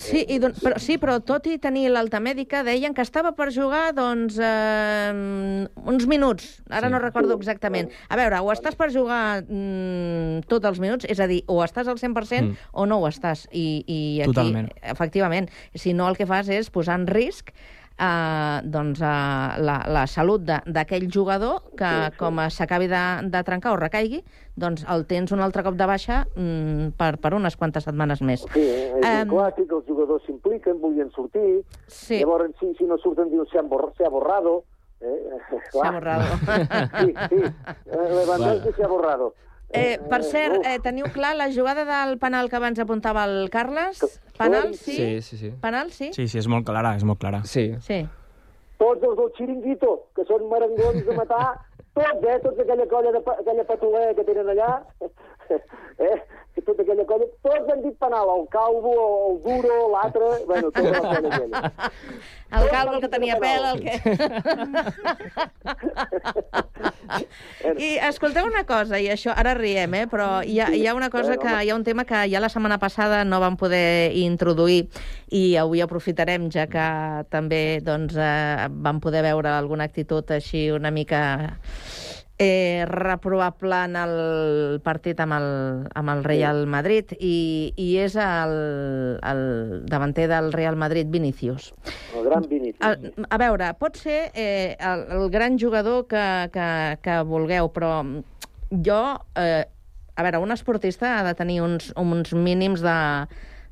[0.00, 3.50] Sí, i don, però, sí, però tot i tenir l'alta mèdica, deien que estava per
[3.52, 6.62] jugar, doncs, eh, uns minuts.
[6.70, 6.92] Ara Sí.
[6.92, 7.90] no recordo exactament.
[8.08, 11.88] A veure, o estàs per jugar mm, tots els minuts, és a dir, o estàs
[11.90, 12.56] al 100% Mm.
[12.72, 13.46] o no ho estàs.
[13.52, 14.70] I, i aquí, Totalment.
[14.82, 17.50] efectivament, si no el que fas és posar en risc
[18.00, 22.16] eh, doncs, eh, la, la salut d'aquell jugador que, Sí, sí.
[22.18, 24.22] com s'acabi de, de trencar o recaigui,
[24.56, 28.42] doncs el tens un altre cop de baixa mm, per, per unes quantes setmanes més.
[28.54, 29.36] Sí, és um...
[29.36, 32.18] Clàssic, els jugadors s'impliquen, volien sortir, Sí.
[32.24, 34.64] llavors si, si no surten diuen se, borr se ha borrado.
[35.00, 35.38] Eh?
[35.72, 36.24] Se ha borrado.
[37.00, 37.38] sí, sí,
[37.86, 39.34] eh, Lewandowski se ha borrado.
[39.72, 44.00] Eh, per cert, eh, teniu clar la jugada del penal que abans apuntava el Carles?
[44.36, 44.96] Penal, sí?
[44.96, 45.50] Sí, sí, sí.
[45.62, 46.10] Penal, sí?
[46.12, 47.44] Sí, sí, és molt clara, és molt clara.
[47.46, 47.68] Sí.
[47.86, 48.00] Sí.
[48.82, 51.52] Tots els del xiringuito, que són merengons de matar,
[51.94, 54.72] tots, eh, tots aquella colla de aquella patolera que tenen allà,
[56.06, 56.18] eh,
[56.54, 58.92] que tota aquella colla, tots han dit penal, el calvo,
[59.30, 61.60] el duro, l'altre, bueno, tota la colla aquella.
[62.50, 63.94] El calvo, el que tenia pèl, el que...
[67.78, 71.10] I escolteu una cosa, i això, ara riem, eh, però hi ha, hi ha una
[71.14, 74.90] cosa que, hi ha un tema que ja la setmana passada no vam poder introduir
[75.30, 76.82] i avui aprofitarem, ja que
[77.30, 81.54] també doncs, eh, vam poder veure alguna actitud així una mica
[82.40, 85.48] eh, reprovable en el partit amb el,
[85.94, 88.54] amb el Real Madrid i, i és el,
[89.20, 89.42] el
[89.84, 91.74] davanter del Real Madrid, Vinicius.
[92.16, 92.80] El gran Vinícius.
[92.80, 92.94] A,
[93.36, 96.24] a veure, pot ser eh, el, el gran jugador que,
[96.54, 96.70] que,
[97.04, 97.92] que vulgueu, però
[98.72, 99.02] jo...
[99.36, 99.66] Eh,
[100.16, 102.96] a veure, un esportista ha de tenir uns, uns mínims de,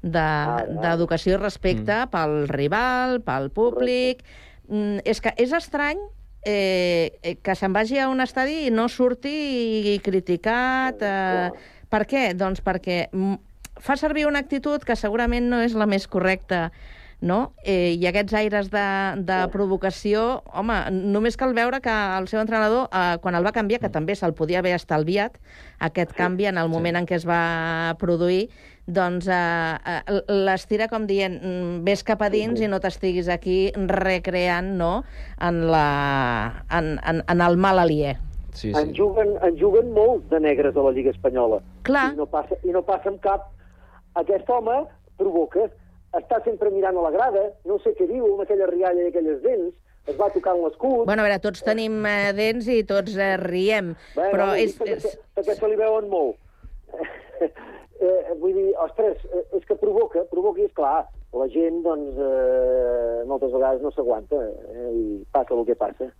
[0.00, 2.12] de- d'educació i respecte mm.
[2.12, 4.22] pel rival, pel públic...
[4.68, 5.96] Mm, és que és estrany
[6.42, 11.02] eh, eh, que se'n vagi a un estadi i no surti criticat.
[11.02, 11.50] Eh,
[11.88, 12.32] per què?
[12.38, 13.34] Doncs perquè mm,
[13.80, 16.68] fa servir una actitud que segurament no és la més correcta
[17.20, 17.52] no?
[17.64, 18.86] Eh, I aquests aires de,
[19.26, 23.80] de provocació, home, només cal veure que el seu entrenador, eh, quan el va canviar,
[23.82, 25.38] que també se'l podia haver estalviat,
[25.82, 28.48] aquest canvi en el moment en què es va produir,
[28.88, 33.70] doncs eh, eh, l'estira com dient "Mm, vés cap a dins i no t'estiguis aquí
[33.76, 35.04] recreant no?
[35.40, 38.16] en, la, en, en, en el mal aliè.
[38.58, 41.60] Sí, En, juguen, en juguen molt de negres a la Lliga Espanyola.
[41.86, 42.12] Clar.
[42.14, 43.52] I no passa, i no passa amb cap.
[44.18, 44.80] Aquest home
[45.20, 45.68] provoca,
[46.18, 49.42] està sempre mirant a la grada, no sé què diu amb aquella rialla i aquelles
[49.44, 49.76] dents,
[50.08, 51.04] es va tocant l'escut...
[51.06, 54.74] Bueno, a veure, tots tenim eh, dents i tots eh, riem, Bé, però no, és,
[54.80, 55.18] perquè, és...
[55.36, 56.40] perquè se li veuen molt.
[58.00, 62.16] eh, vull dir, ostres, eh, és que provoca, provoca i és clar, la gent, doncs,
[62.16, 66.10] eh, moltes vegades no s'aguanta eh, i passa el que passa.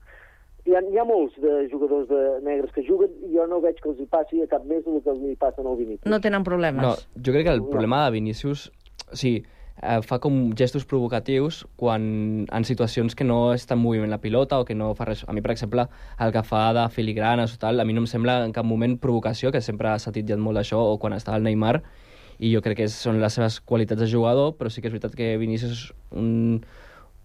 [0.68, 3.79] Hi ha, hi ha molts de jugadors de negres que juguen i jo no veig
[3.81, 6.05] que els hi passi a cap més del que els hi passa al Vinícius.
[6.05, 6.83] no tenen problemes.
[6.85, 8.68] No, jo crec que el problema de Vinícius...
[9.09, 9.41] O sigui,
[9.83, 14.59] eh, fa com gestos provocatius quan en situacions que no està en moviment la pilota
[14.59, 15.24] o que no fa res.
[15.29, 15.87] A mi, per exemple,
[16.18, 18.99] el que fa de filigranes o tal, a mi no em sembla en cap moment
[18.99, 21.79] provocació, que sempre s'ha titllat molt d'això, o quan estava el Neymar,
[22.39, 25.16] i jo crec que són les seves qualitats de jugador, però sí que és veritat
[25.18, 25.83] que Vinícius és
[26.14, 26.62] un,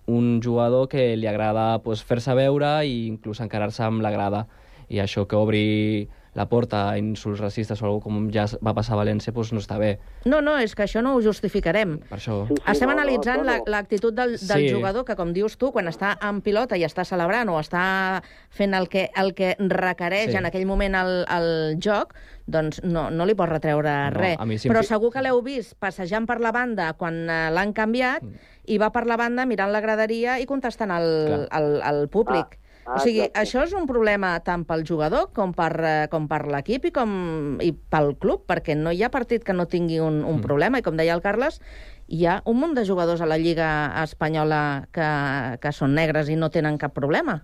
[0.09, 4.47] un jugador que li agrada pues, fer-se veure i inclús encarar-se amb la grada.
[4.89, 8.95] I això que obri la porta a insults racistes o alguna com ja va passar
[8.95, 9.99] a València, pues, no està bé.
[10.25, 11.99] No, no, és que això no ho justificarem.
[12.09, 12.47] Per això...
[12.65, 14.71] Estem analitzant la- l'actitud del, del Sí.
[14.73, 18.73] jugador que, com dius tu, quan està en pilota i està celebrant o està fent
[18.73, 20.37] el que, el que requereix Sí.
[20.37, 22.15] en aquell moment el, el joc,
[22.47, 24.61] doncs no, no li pots retreure No, res.
[24.61, 28.35] sí Però segur que l'heu vist passejant per la banda quan eh, l'han canviat Mm.
[28.65, 32.57] i va per la banda mirant la graderia i contestant al, al, al públic.
[32.57, 33.39] Ah, o sigui, exacte.
[33.39, 37.57] això és un problema tant pel jugador com per, eh, com per l'equip i, com,
[37.63, 40.41] i pel club, perquè no hi ha partit que no tingui un, un Mm.
[40.41, 40.79] problema.
[40.79, 41.61] I com deia el Carles,
[42.07, 46.35] hi ha un munt de jugadors a la Lliga Espanyola que, que són negres i
[46.35, 47.43] no tenen cap problema.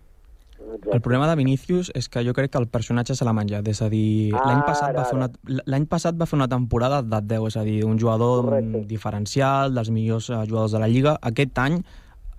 [0.92, 3.66] El problema de Vinícius és que jo crec que el personatge se l'ha menjat.
[3.72, 5.30] És a dir, Ara, l'any passat, va fer una,
[5.66, 8.84] l'any passat va fer una temporada de 10, és a dir, un jugador Correcte.
[8.86, 11.18] diferencial, dels millors eh, jugadors de la Lliga.
[11.22, 11.80] Aquest any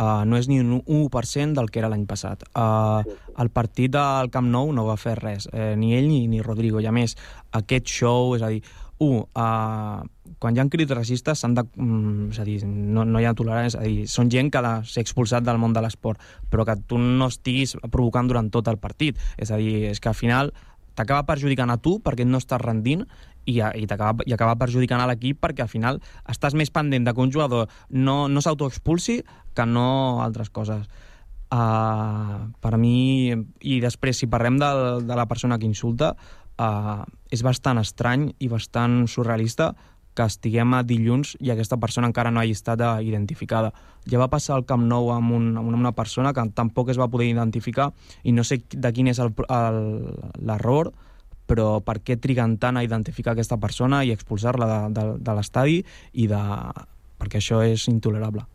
[0.00, 2.46] uh, no és ni un 1% del que era l'any passat.
[2.56, 3.04] Uh,
[3.40, 6.80] el partit del Camp Nou no va fer res, eh, ni ell ni, ni Rodrigo.
[6.80, 7.16] I a més,
[7.56, 8.62] aquest show, és a dir,
[9.00, 11.64] un, uh, quan hi ha crits racistes s'han de...
[11.76, 14.60] Mm, és a dir, no, no hi ha tolerància, és a dir, són gent que
[14.60, 16.20] ha de ser expulsat del món de l'esport,
[16.52, 19.20] però que tu no estiguis provocant durant tot el partit.
[19.40, 20.52] És a dir, és que al final
[20.98, 23.06] t'acaba perjudicant a tu perquè no estàs rendint
[23.46, 27.14] i, i, t'acaba- i acaba perjudicant a l'equip perquè al final estàs més pendent de
[27.14, 29.20] que un jugador no, no s'autoexpulsi
[29.54, 30.86] que no altres coses.
[31.50, 33.32] Uh, per mi,
[33.66, 34.68] i després si parlem de,
[35.02, 36.12] de la persona que insulta,
[36.62, 37.02] uh,
[37.34, 39.72] és bastant estrany i bastant surrealista
[40.14, 43.68] que estiguem a dilluns i aquesta persona encara no hagi estat eh, identificada.
[44.10, 47.06] Ja va passar al Camp Nou amb, un, amb una persona que tampoc es va
[47.10, 47.92] poder identificar
[48.26, 50.10] i no sé de quin és el- el-
[50.42, 50.90] l'error,
[51.50, 55.80] però per què triguen tant a identificar aquesta persona i expulsar-la de, de, de l'estadi
[56.22, 56.42] i de...
[57.20, 58.46] perquè això és intolerable.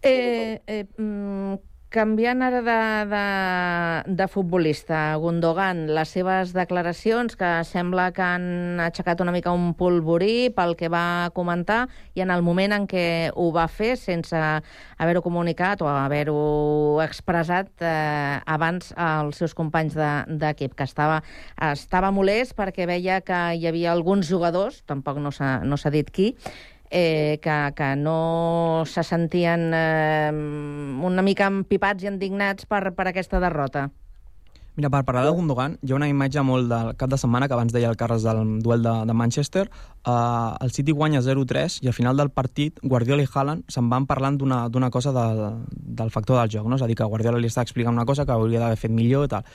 [0.00, 1.58] Eh, eh, mm,
[1.88, 9.22] canviant ara de, de, de futbolista, Gundogan, les seves declaracions que sembla que han aixecat
[9.24, 13.48] una mica un polvorí pel que va comentar i en el moment en què ho
[13.56, 20.76] va fer sense haver-ho comunicat o haver-ho expressat eh, abans als seus companys de- d'equip,
[20.76, 21.22] que estava,
[21.72, 26.34] estava molest perquè veia que hi havia alguns jugadors, tampoc no s'ha no dit qui,
[26.90, 33.40] eh, que, que no se sentien eh, una mica empipats i indignats per, per aquesta
[33.40, 33.88] derrota.
[34.78, 37.54] Mira, per parlar de Gundogan, hi ha una imatge molt del cap de setmana que
[37.56, 39.64] abans deia el Carles del duel de, de Manchester.
[40.06, 44.06] Uh, el City guanya 0-3 i al final del partit Guardiola i Haaland se'n van
[44.06, 45.42] parlant d'una d'una cosa del,
[45.74, 46.78] del factor del joc, no?
[46.78, 49.26] és a dir, que Guardiola li està explicant una cosa que hauria d'haver fet millor
[49.26, 49.50] i tal.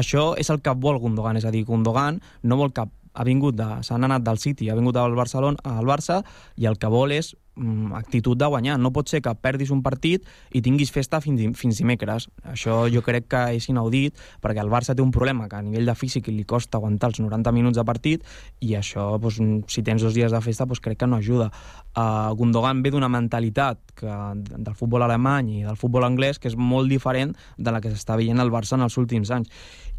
[0.00, 3.56] Això és el que vol Gundogan, és a dir, Gundogan no vol cap ha vingut
[3.56, 6.20] de, s'han anat del City, ha vingut al Barcelona, al Barça,
[6.56, 8.76] i el que vol és mm, actitud de guanyar.
[8.78, 12.28] No pot ser que perdis un partit i tinguis festa fins, fins dimecres.
[12.52, 15.88] Això jo crec que és inaudit, perquè el Barça té un problema que a nivell
[15.88, 18.24] de físic li costa aguantar els 90 minuts de partit,
[18.60, 19.40] i això, doncs,
[19.72, 21.50] si tens dos dies de festa, doncs, crec que no ajuda.
[21.96, 24.14] Uh, Gundogan ve d'una mentalitat que,
[24.44, 28.18] del futbol alemany i del futbol anglès que és molt diferent de la que s'està
[28.20, 29.48] veient al Barça en els últims anys.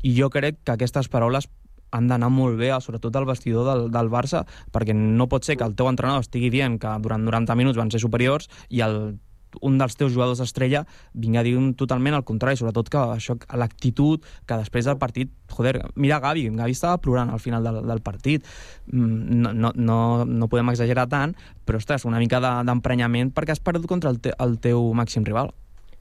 [0.05, 1.49] I jo crec que aquestes paraules
[1.97, 5.65] han d'anar molt bé, sobretot al vestidor del, del Barça, perquè no pot ser que
[5.67, 9.17] el teu entrenador estigui dient que durant 90 minuts van ser superiors i el
[9.63, 10.83] un dels teus jugadors estrella
[11.17, 15.79] vinga a dir totalment al contrari, sobretot que això, l'actitud, que després del partit, joder,
[15.95, 18.45] mira Gavi, Gavi estava plorant al final del, del partit,
[18.91, 21.33] Mm, no, no, no, no podem exagerar tant,
[21.65, 25.25] però ostres, una mica de- d'emprenyament perquè has perdut contra el, te, el teu màxim
[25.25, 25.51] rival.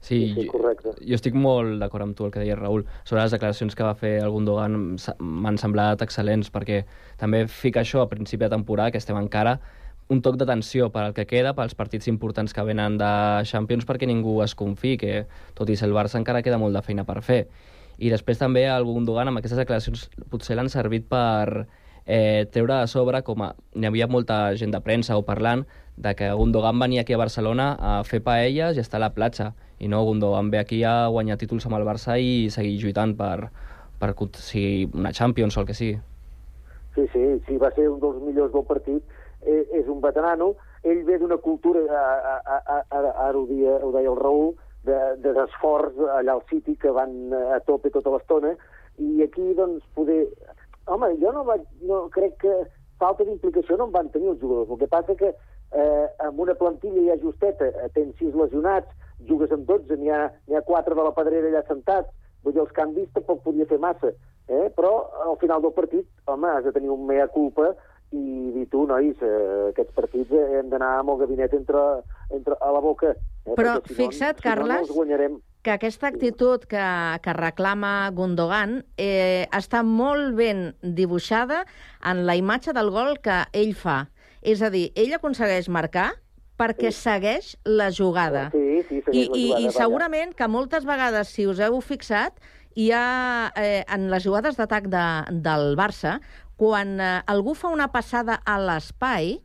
[0.07, 0.93] Sí, sí correcte.
[0.95, 2.85] Jo, jo estic molt d'acord amb tu, el que deia Raül.
[3.03, 4.77] Sobre les declaracions que va fer el Gundogan
[5.19, 6.83] m'han semblat excel·lents, perquè
[7.19, 9.57] també fica això a principi de temporada, que estem encara,
[10.07, 13.09] un toc d'atenció per al que queda, pels partits importants que venen de
[13.49, 15.25] Champions, perquè ningú es confiï, que
[15.57, 17.41] tot i ser el Barça encara queda molt de feina per fer.
[17.97, 21.65] I després també el Gundogan amb aquestes declaracions potser l'han servit per
[22.05, 25.65] eh, treure a sobre, com a, hi havia molta gent de premsa o parlant,
[25.97, 29.51] de que Gundogan venia aquí a Barcelona a fer paelles i estar a la platja.
[29.79, 33.49] I no, Gundogan ve aquí a guanyar títols amb el Barça i seguir lluitant per,
[33.99, 35.99] per sigui una Champions o el que sigui.
[36.95, 39.03] Sí, sí, sí, va ser un dels millors del partit.
[39.45, 40.55] Eh, és un veterano.
[40.83, 44.55] Ell ve d'una cultura, a, a, a, a, ara ho, dia, ho deia el Raül,
[44.87, 47.13] de- de d'esforç de, allà al City, que van
[47.53, 48.55] a tope tota l'estona,
[48.97, 50.23] i aquí, doncs, poder...
[50.87, 52.53] Home, jo no, vaig, no crec que
[52.97, 54.69] falta d'implicació no en van tenir els jugadors.
[54.71, 58.87] El que passa que eh, amb una plantilla ja justeta, eh, tens sis lesionats,
[59.25, 62.13] jugues amb 12, n'hi ha, ha quatre de la pedrera allà sentats,
[62.43, 64.13] vull dir, els canvis tampoc podia fer massa,
[64.47, 64.67] eh?
[64.77, 64.93] però
[65.25, 67.73] al final del partit, home, has de tenir un mea culpa
[68.15, 71.81] i dir tu, nois, eh, aquests partits eh, hem d'anar amb el gabinet entre,
[72.31, 73.11] entre a la boca.
[73.43, 73.55] Eh?
[73.57, 75.39] Però Perquè si fixa't, no, si no, no Carles, els guanyarem.
[75.67, 76.85] que aquesta actitud que,
[77.23, 81.65] que reclama Gundogan eh, està molt ben dibuixada
[82.05, 84.05] en la imatge del gol que ell fa.
[84.39, 86.13] És a dir, ell aconsegueix marcar
[86.57, 88.47] perquè segueix la jugada.
[88.55, 89.77] Sí, sí, I, la i, I vaja.
[89.79, 92.37] segurament que moltes vegades, si us heu fixat,
[92.77, 96.19] hi ha, eh, en les jugades d'atac de, del Barça,
[96.57, 99.39] quan eh, algú fa una passada a l'espai,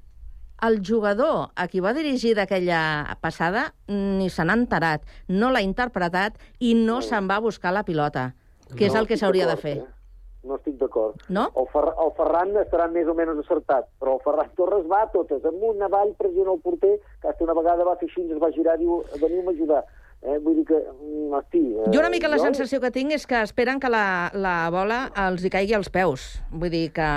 [0.62, 6.36] el jugador a qui va dirigir d'aquella passada ni se n'ha enterat, no l'ha interpretat
[6.60, 8.34] i no se'n va a buscar la pilota,
[8.76, 9.78] que és No el que s'hauria de fer.
[9.78, 10.01] eh?
[10.42, 11.20] No estic d'acord.
[11.30, 11.46] No?
[11.54, 15.10] El, Fer el Ferran estarà més o menys acertat, però el Ferran Torres va a
[15.12, 18.50] totes, amunt, avall, pressiona el porter, que hasta una vegada va fer així, es va
[18.54, 19.82] girar i diu, veniu a ajudar.
[20.22, 21.62] Eh, vull dir que, mm, hosti...
[21.76, 25.04] Eh, Jo una mica la sensació que tinc és que esperen que la, la bola
[25.28, 26.26] els hi caigui als peus.
[26.50, 27.08] Vull dir que...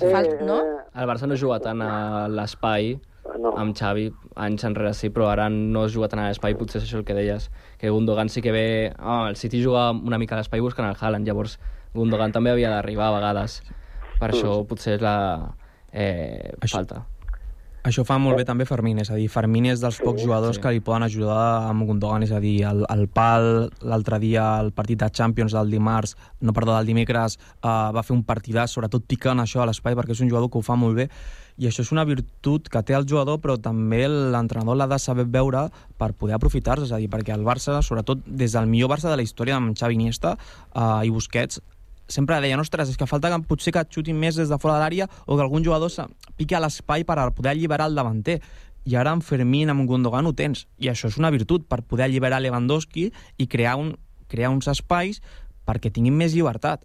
[0.00, 0.58] Fal, no?
[0.96, 2.94] El Barça no juga tant a l'espai,
[3.36, 3.52] no.
[3.56, 4.08] amb Xavi,
[4.40, 7.06] anys enrere sí, però ara no es juga tant a l'espai, potser és això el
[7.08, 7.50] que deies,
[7.80, 8.68] que Gundogan sí que ve...
[8.98, 11.58] Oh, el City juga una mica a l'espai buscant el Haaland, llavors
[11.94, 13.60] Gundogan també havia d'arribar a vegades.
[14.18, 15.16] Per això potser és la
[15.92, 17.04] eh, falta.
[17.88, 20.60] Això fa molt bé també Fermín, és a dir, Fermín és dels pocs jugadors sí.
[20.60, 24.72] que li poden ajudar amb Gundogan, és a dir, el, el pal, l'altre dia, el
[24.76, 29.06] partit de Champions del dimarts, no, perdó, del dimecres, eh, va fer un partidàs, sobretot
[29.08, 31.08] picant això a l'espai, perquè és un jugador que ho fa molt bé,
[31.58, 35.24] i això és una virtut que té el jugador, però també l'entrenador l'ha de saber
[35.30, 35.64] veure
[35.98, 39.16] per poder aprofitar-se, és a dir, perquè el Barça, sobretot des del millor Barça de
[39.16, 41.62] la història amb Xavi Iniesta eh, i Busquets,
[42.08, 44.74] sempre deien, ostres, és que falta que potser que et xutin més des de fora
[44.78, 46.06] de l'àrea o que algun jugador se-
[46.36, 48.40] piqui a l'espai per poder alliberar el davanter.
[48.88, 50.66] I ara amb Fermín, amb Gundogan ho tens.
[50.78, 53.98] I això és una virtut, per poder alliberar Lewandowski i crear, un,
[54.28, 55.20] crear uns espais
[55.66, 56.84] perquè tinguin més llibertat.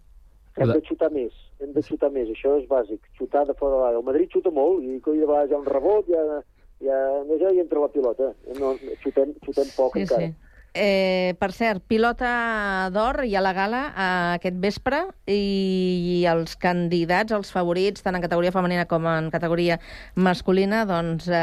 [0.56, 3.80] Hem de xutar més, hem de xutar més, això és bàsic, xutar de fora de
[3.82, 3.98] l'àrea.
[3.98, 6.42] El Madrid xuta molt, i coi de vegades hi ha un rebot, ja,
[6.84, 6.98] ja,
[7.40, 8.34] ja hi entra la pilota.
[8.60, 10.28] No, xutem, xutem poc Sí, encara.
[10.28, 10.34] sí.
[10.74, 14.06] Eh, per cert, pilota d'or i a la gala eh,
[14.40, 14.98] aquest vespre
[15.30, 19.76] i els candidats, els favorits, tant en categoria femenina com en categoria
[20.18, 21.38] masculina, doncs eh,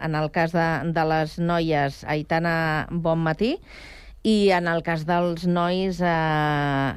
[0.00, 2.54] en el cas de, de les noies, Aitana
[2.88, 3.58] Bonmatí,
[4.24, 6.96] i en el cas dels nois, eh,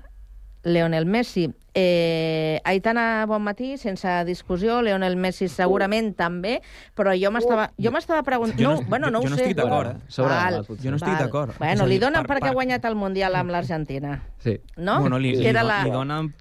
[0.64, 1.50] Leonel Messi.
[1.76, 6.60] Eh, Aitana Bonmatí, sense discussió, Leonel Messi segurament també,
[6.96, 8.60] però jo m'estava jo m'estava preguntant...
[8.60, 9.42] Jo No, no- bueno, no jo ho no sé.
[9.48, 10.00] estic d'acord, eh?
[10.08, 10.60] Sobre Val.
[10.84, 11.58] Jo no estic d'acord.
[11.58, 14.60] Bueno, li donen per- perquè ha per- guanyat el Mundial amb l'Argentina, Sí.
[14.78, 15.00] no?
[15.02, 15.84] Bueno, li, li, do- la...
[15.84, 16.34] li donen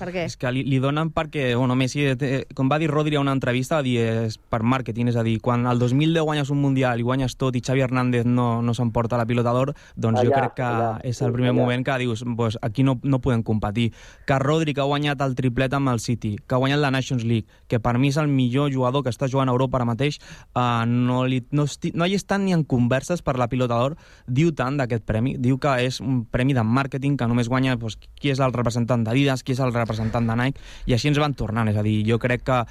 [0.00, 0.24] Per què?
[0.30, 3.34] És que li, li donen perquè, bueno, Messi, té, com va dir Rodri a una
[3.36, 3.98] entrevista, va dir,
[4.30, 7.56] és per màrqueting, és a dir, quan el 2010 guanyes un Mundial i guanyes tot
[7.56, 10.90] i Xavi Hernández no, no s'emporta la pilota d'or, doncs jo Allà, crec que allà,
[11.04, 11.58] és el primer allà.
[11.60, 13.90] moment que dius, pues, aquí no, no podem competir.
[14.24, 17.26] Que Rodri, que ha guanyat el triplet amb el City, que ha guanyat la Nations
[17.28, 20.16] League, que per mi és el millor jugador que està jugant a Europa ara mateix,
[20.56, 23.98] uh, no, li, no, esti, no hi estan ni en converses per la pilota d'or,
[24.26, 28.00] diu tant d'aquest premi, diu que és un premi de màrqueting que només guanya pues,
[28.16, 31.34] qui és el representant d'Adidas, qui és el representant de Nike, i així ens van
[31.34, 32.64] tornant, és a dir, jo crec que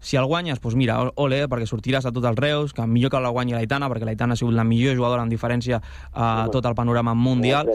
[0.00, 3.20] si el guanyes, doncs mira, ole, perquè sortiràs a tots els reus, que millor que
[3.20, 5.80] la guanyi l'Aitana, perquè l'Aitana ha sigut la millor jugadora en diferència
[6.12, 7.68] a tot el panorama mundial,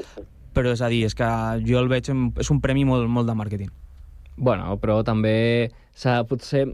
[0.53, 1.23] però és a dir, és que
[1.65, 3.69] jo el veig, en- és un premi molt, molt de màrqueting.
[4.35, 6.67] Bueno, però també s'ha potser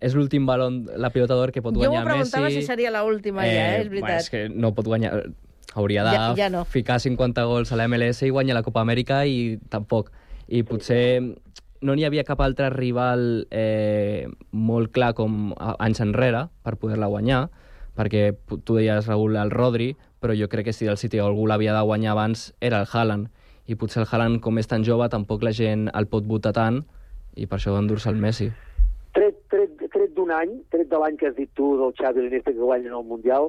[0.00, 2.60] és l'últim balon, la pilota d'or que pot Jo m'ho guanyar preguntava Messi.
[2.60, 3.80] si seria l'última ja, eh?
[3.82, 4.20] és bueno, veritat.
[4.20, 5.30] és que no pot guanyar...
[5.74, 6.64] Hauria de Ja- ja no.
[6.64, 10.10] ficar 50 gols a la MLS i guanyar la Copa Amèrica i tampoc.
[10.48, 11.20] I potser
[11.80, 17.48] no n'hi havia cap altre rival eh, molt clar com anys enrere per poder-la guanyar,
[17.96, 18.30] perquè
[18.64, 21.84] tu deies, Raül, el Rodri, però jo crec que si el City algú l'havia de
[21.84, 23.30] guanyar abans era el Haaland.
[23.66, 26.82] I potser el Haaland, com és tan jove, tampoc la gent el pot votar tant
[27.36, 28.50] i per això va endur-se el Messi.
[29.14, 32.52] tret, tret, tret d'un any, tret de l'any que has dit tu del Xavi l'Iniesta
[32.52, 33.48] que guanyen el Mundial,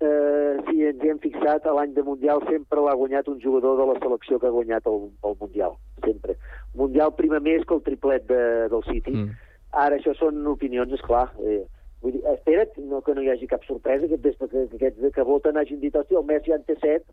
[0.00, 3.86] eh, si ens hem fixat, a l'any de Mundial sempre l'ha guanyat un jugador de
[3.92, 6.36] la selecció que ha guanyat el, el Mundial, sempre.
[6.74, 8.42] Mundial prima més que el triplet de,
[8.72, 9.14] del City.
[9.14, 9.38] Mm.
[9.84, 11.26] Ara, això són opinions, és clar.
[11.42, 11.62] Eh,
[12.02, 15.14] vull dir, espera't no, que no hi hagi cap sorpresa, que, des que, que aquests
[15.14, 17.06] que voten hagin dit, hòstia, el Messi ja en té set,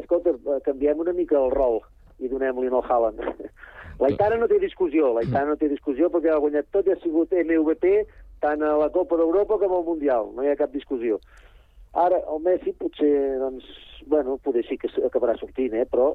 [0.00, 1.80] escolta, eh, canviem una mica el rol
[2.22, 3.24] i donem-li al Haaland.
[4.00, 7.32] L'Aitana no té discussió, l'Aitana no té discussió perquè ha guanyat tot i ha sigut
[7.32, 7.92] MVP
[8.44, 11.16] tant a la Copa d'Europa com al Mundial, no hi ha cap discussió.
[11.96, 13.64] Ara, el Messi potser, doncs,
[14.12, 16.10] bueno, potser sí que acabarà sortint, eh, però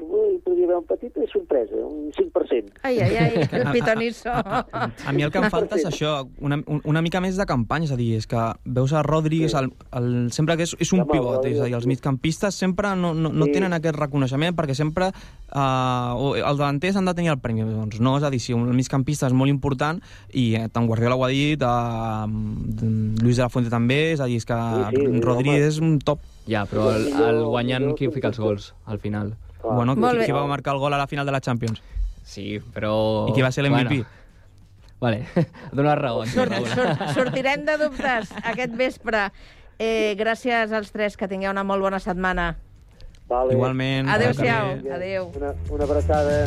[0.00, 2.72] ui, podria haver un petit sorpresa, un 5%.
[2.82, 4.30] Ai, ai, ai, el pitonisso.
[4.30, 7.84] A mi el que em falta és això, una, un- una mica més de campanya,
[7.88, 10.92] és a dir, és que veus a Rodri, és el, el, sempre que és, és
[10.92, 13.52] un Home, pivot, és a dir, els migcampistes sempre no, no, no Sí.
[13.58, 18.16] tenen aquest reconeixement perquè sempre uh, els davanters han de tenir el premi, doncs no,
[18.18, 20.00] és a dir, si un migcampista és molt important
[20.32, 22.26] i eh, tant Guardiola ho ha dit, uh,
[23.22, 25.66] Luis de la Fuente també, és a dir, és que Sí, sí, Rodri home.
[25.66, 26.20] és un top.
[26.48, 29.34] Ja, però el, el guanyant qui fica els gols al final?
[29.62, 31.82] Bueno, Molt qui, qui va marcar el gol a la final de la Champions?
[32.24, 33.26] Sí, però...
[33.28, 33.98] I qui va ser l'MVP?
[33.98, 34.14] Bueno.
[35.00, 35.26] Vale,
[35.72, 36.24] dona raó.
[36.26, 39.28] Surt, surt, sortirem de dubtes aquest vespre.
[39.78, 42.50] Eh, gràcies als tres, que tingueu una molt bona setmana.
[43.30, 43.54] Vale.
[43.54, 44.10] Igualment.
[44.10, 44.74] Adéu-siau.
[44.98, 45.30] Adéu.
[45.38, 46.46] Una, una abraçada.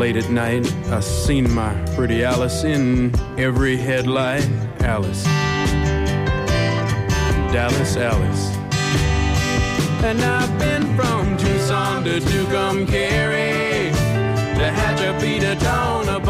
[0.00, 0.66] late at night.
[0.86, 4.48] I seen my pretty Alice in every headlight.
[4.80, 5.24] Alice.
[7.52, 8.46] Dallas, Alice.
[10.02, 13.92] And I've been from Tucson to Tucumcari
[14.58, 16.29] to Hatchapee to Tonopah.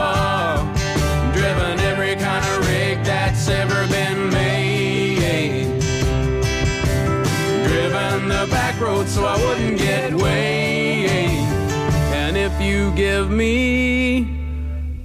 [13.20, 14.26] Give me.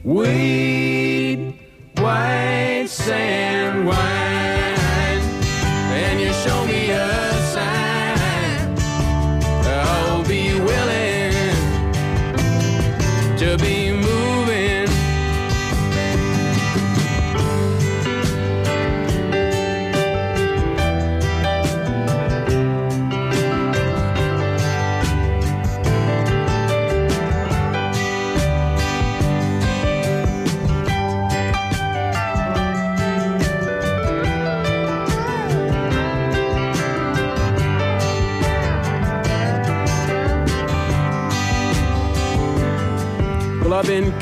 [0.03, 1.59] Weed,
[1.97, 4.44] white sand wine,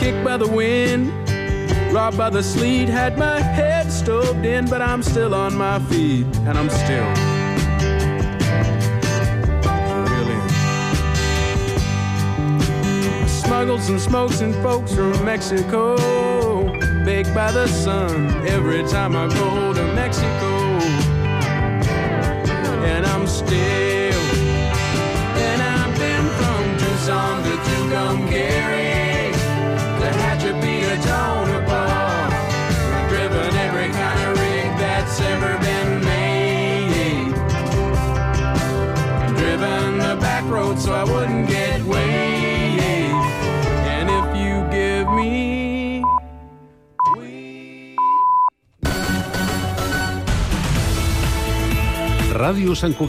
[0.03, 1.07] kicked by the wind,
[1.93, 6.25] robbed by the sleet, had my head stoved in, but I'm still on my feet,
[6.45, 7.07] and I'm still.
[10.11, 10.39] Really.
[13.29, 15.95] Smuggled some smokes and folks from Mexico,
[17.05, 20.51] baked by the sun every time I go to Mexico.
[22.91, 24.23] And I'm still,
[25.47, 28.92] and I've been from Tucson to Tucumcari
[40.73, 42.79] road so I wouldn't get weighed.
[43.93, 46.01] And if you give me
[52.33, 53.01] Ràdio Sant Cugat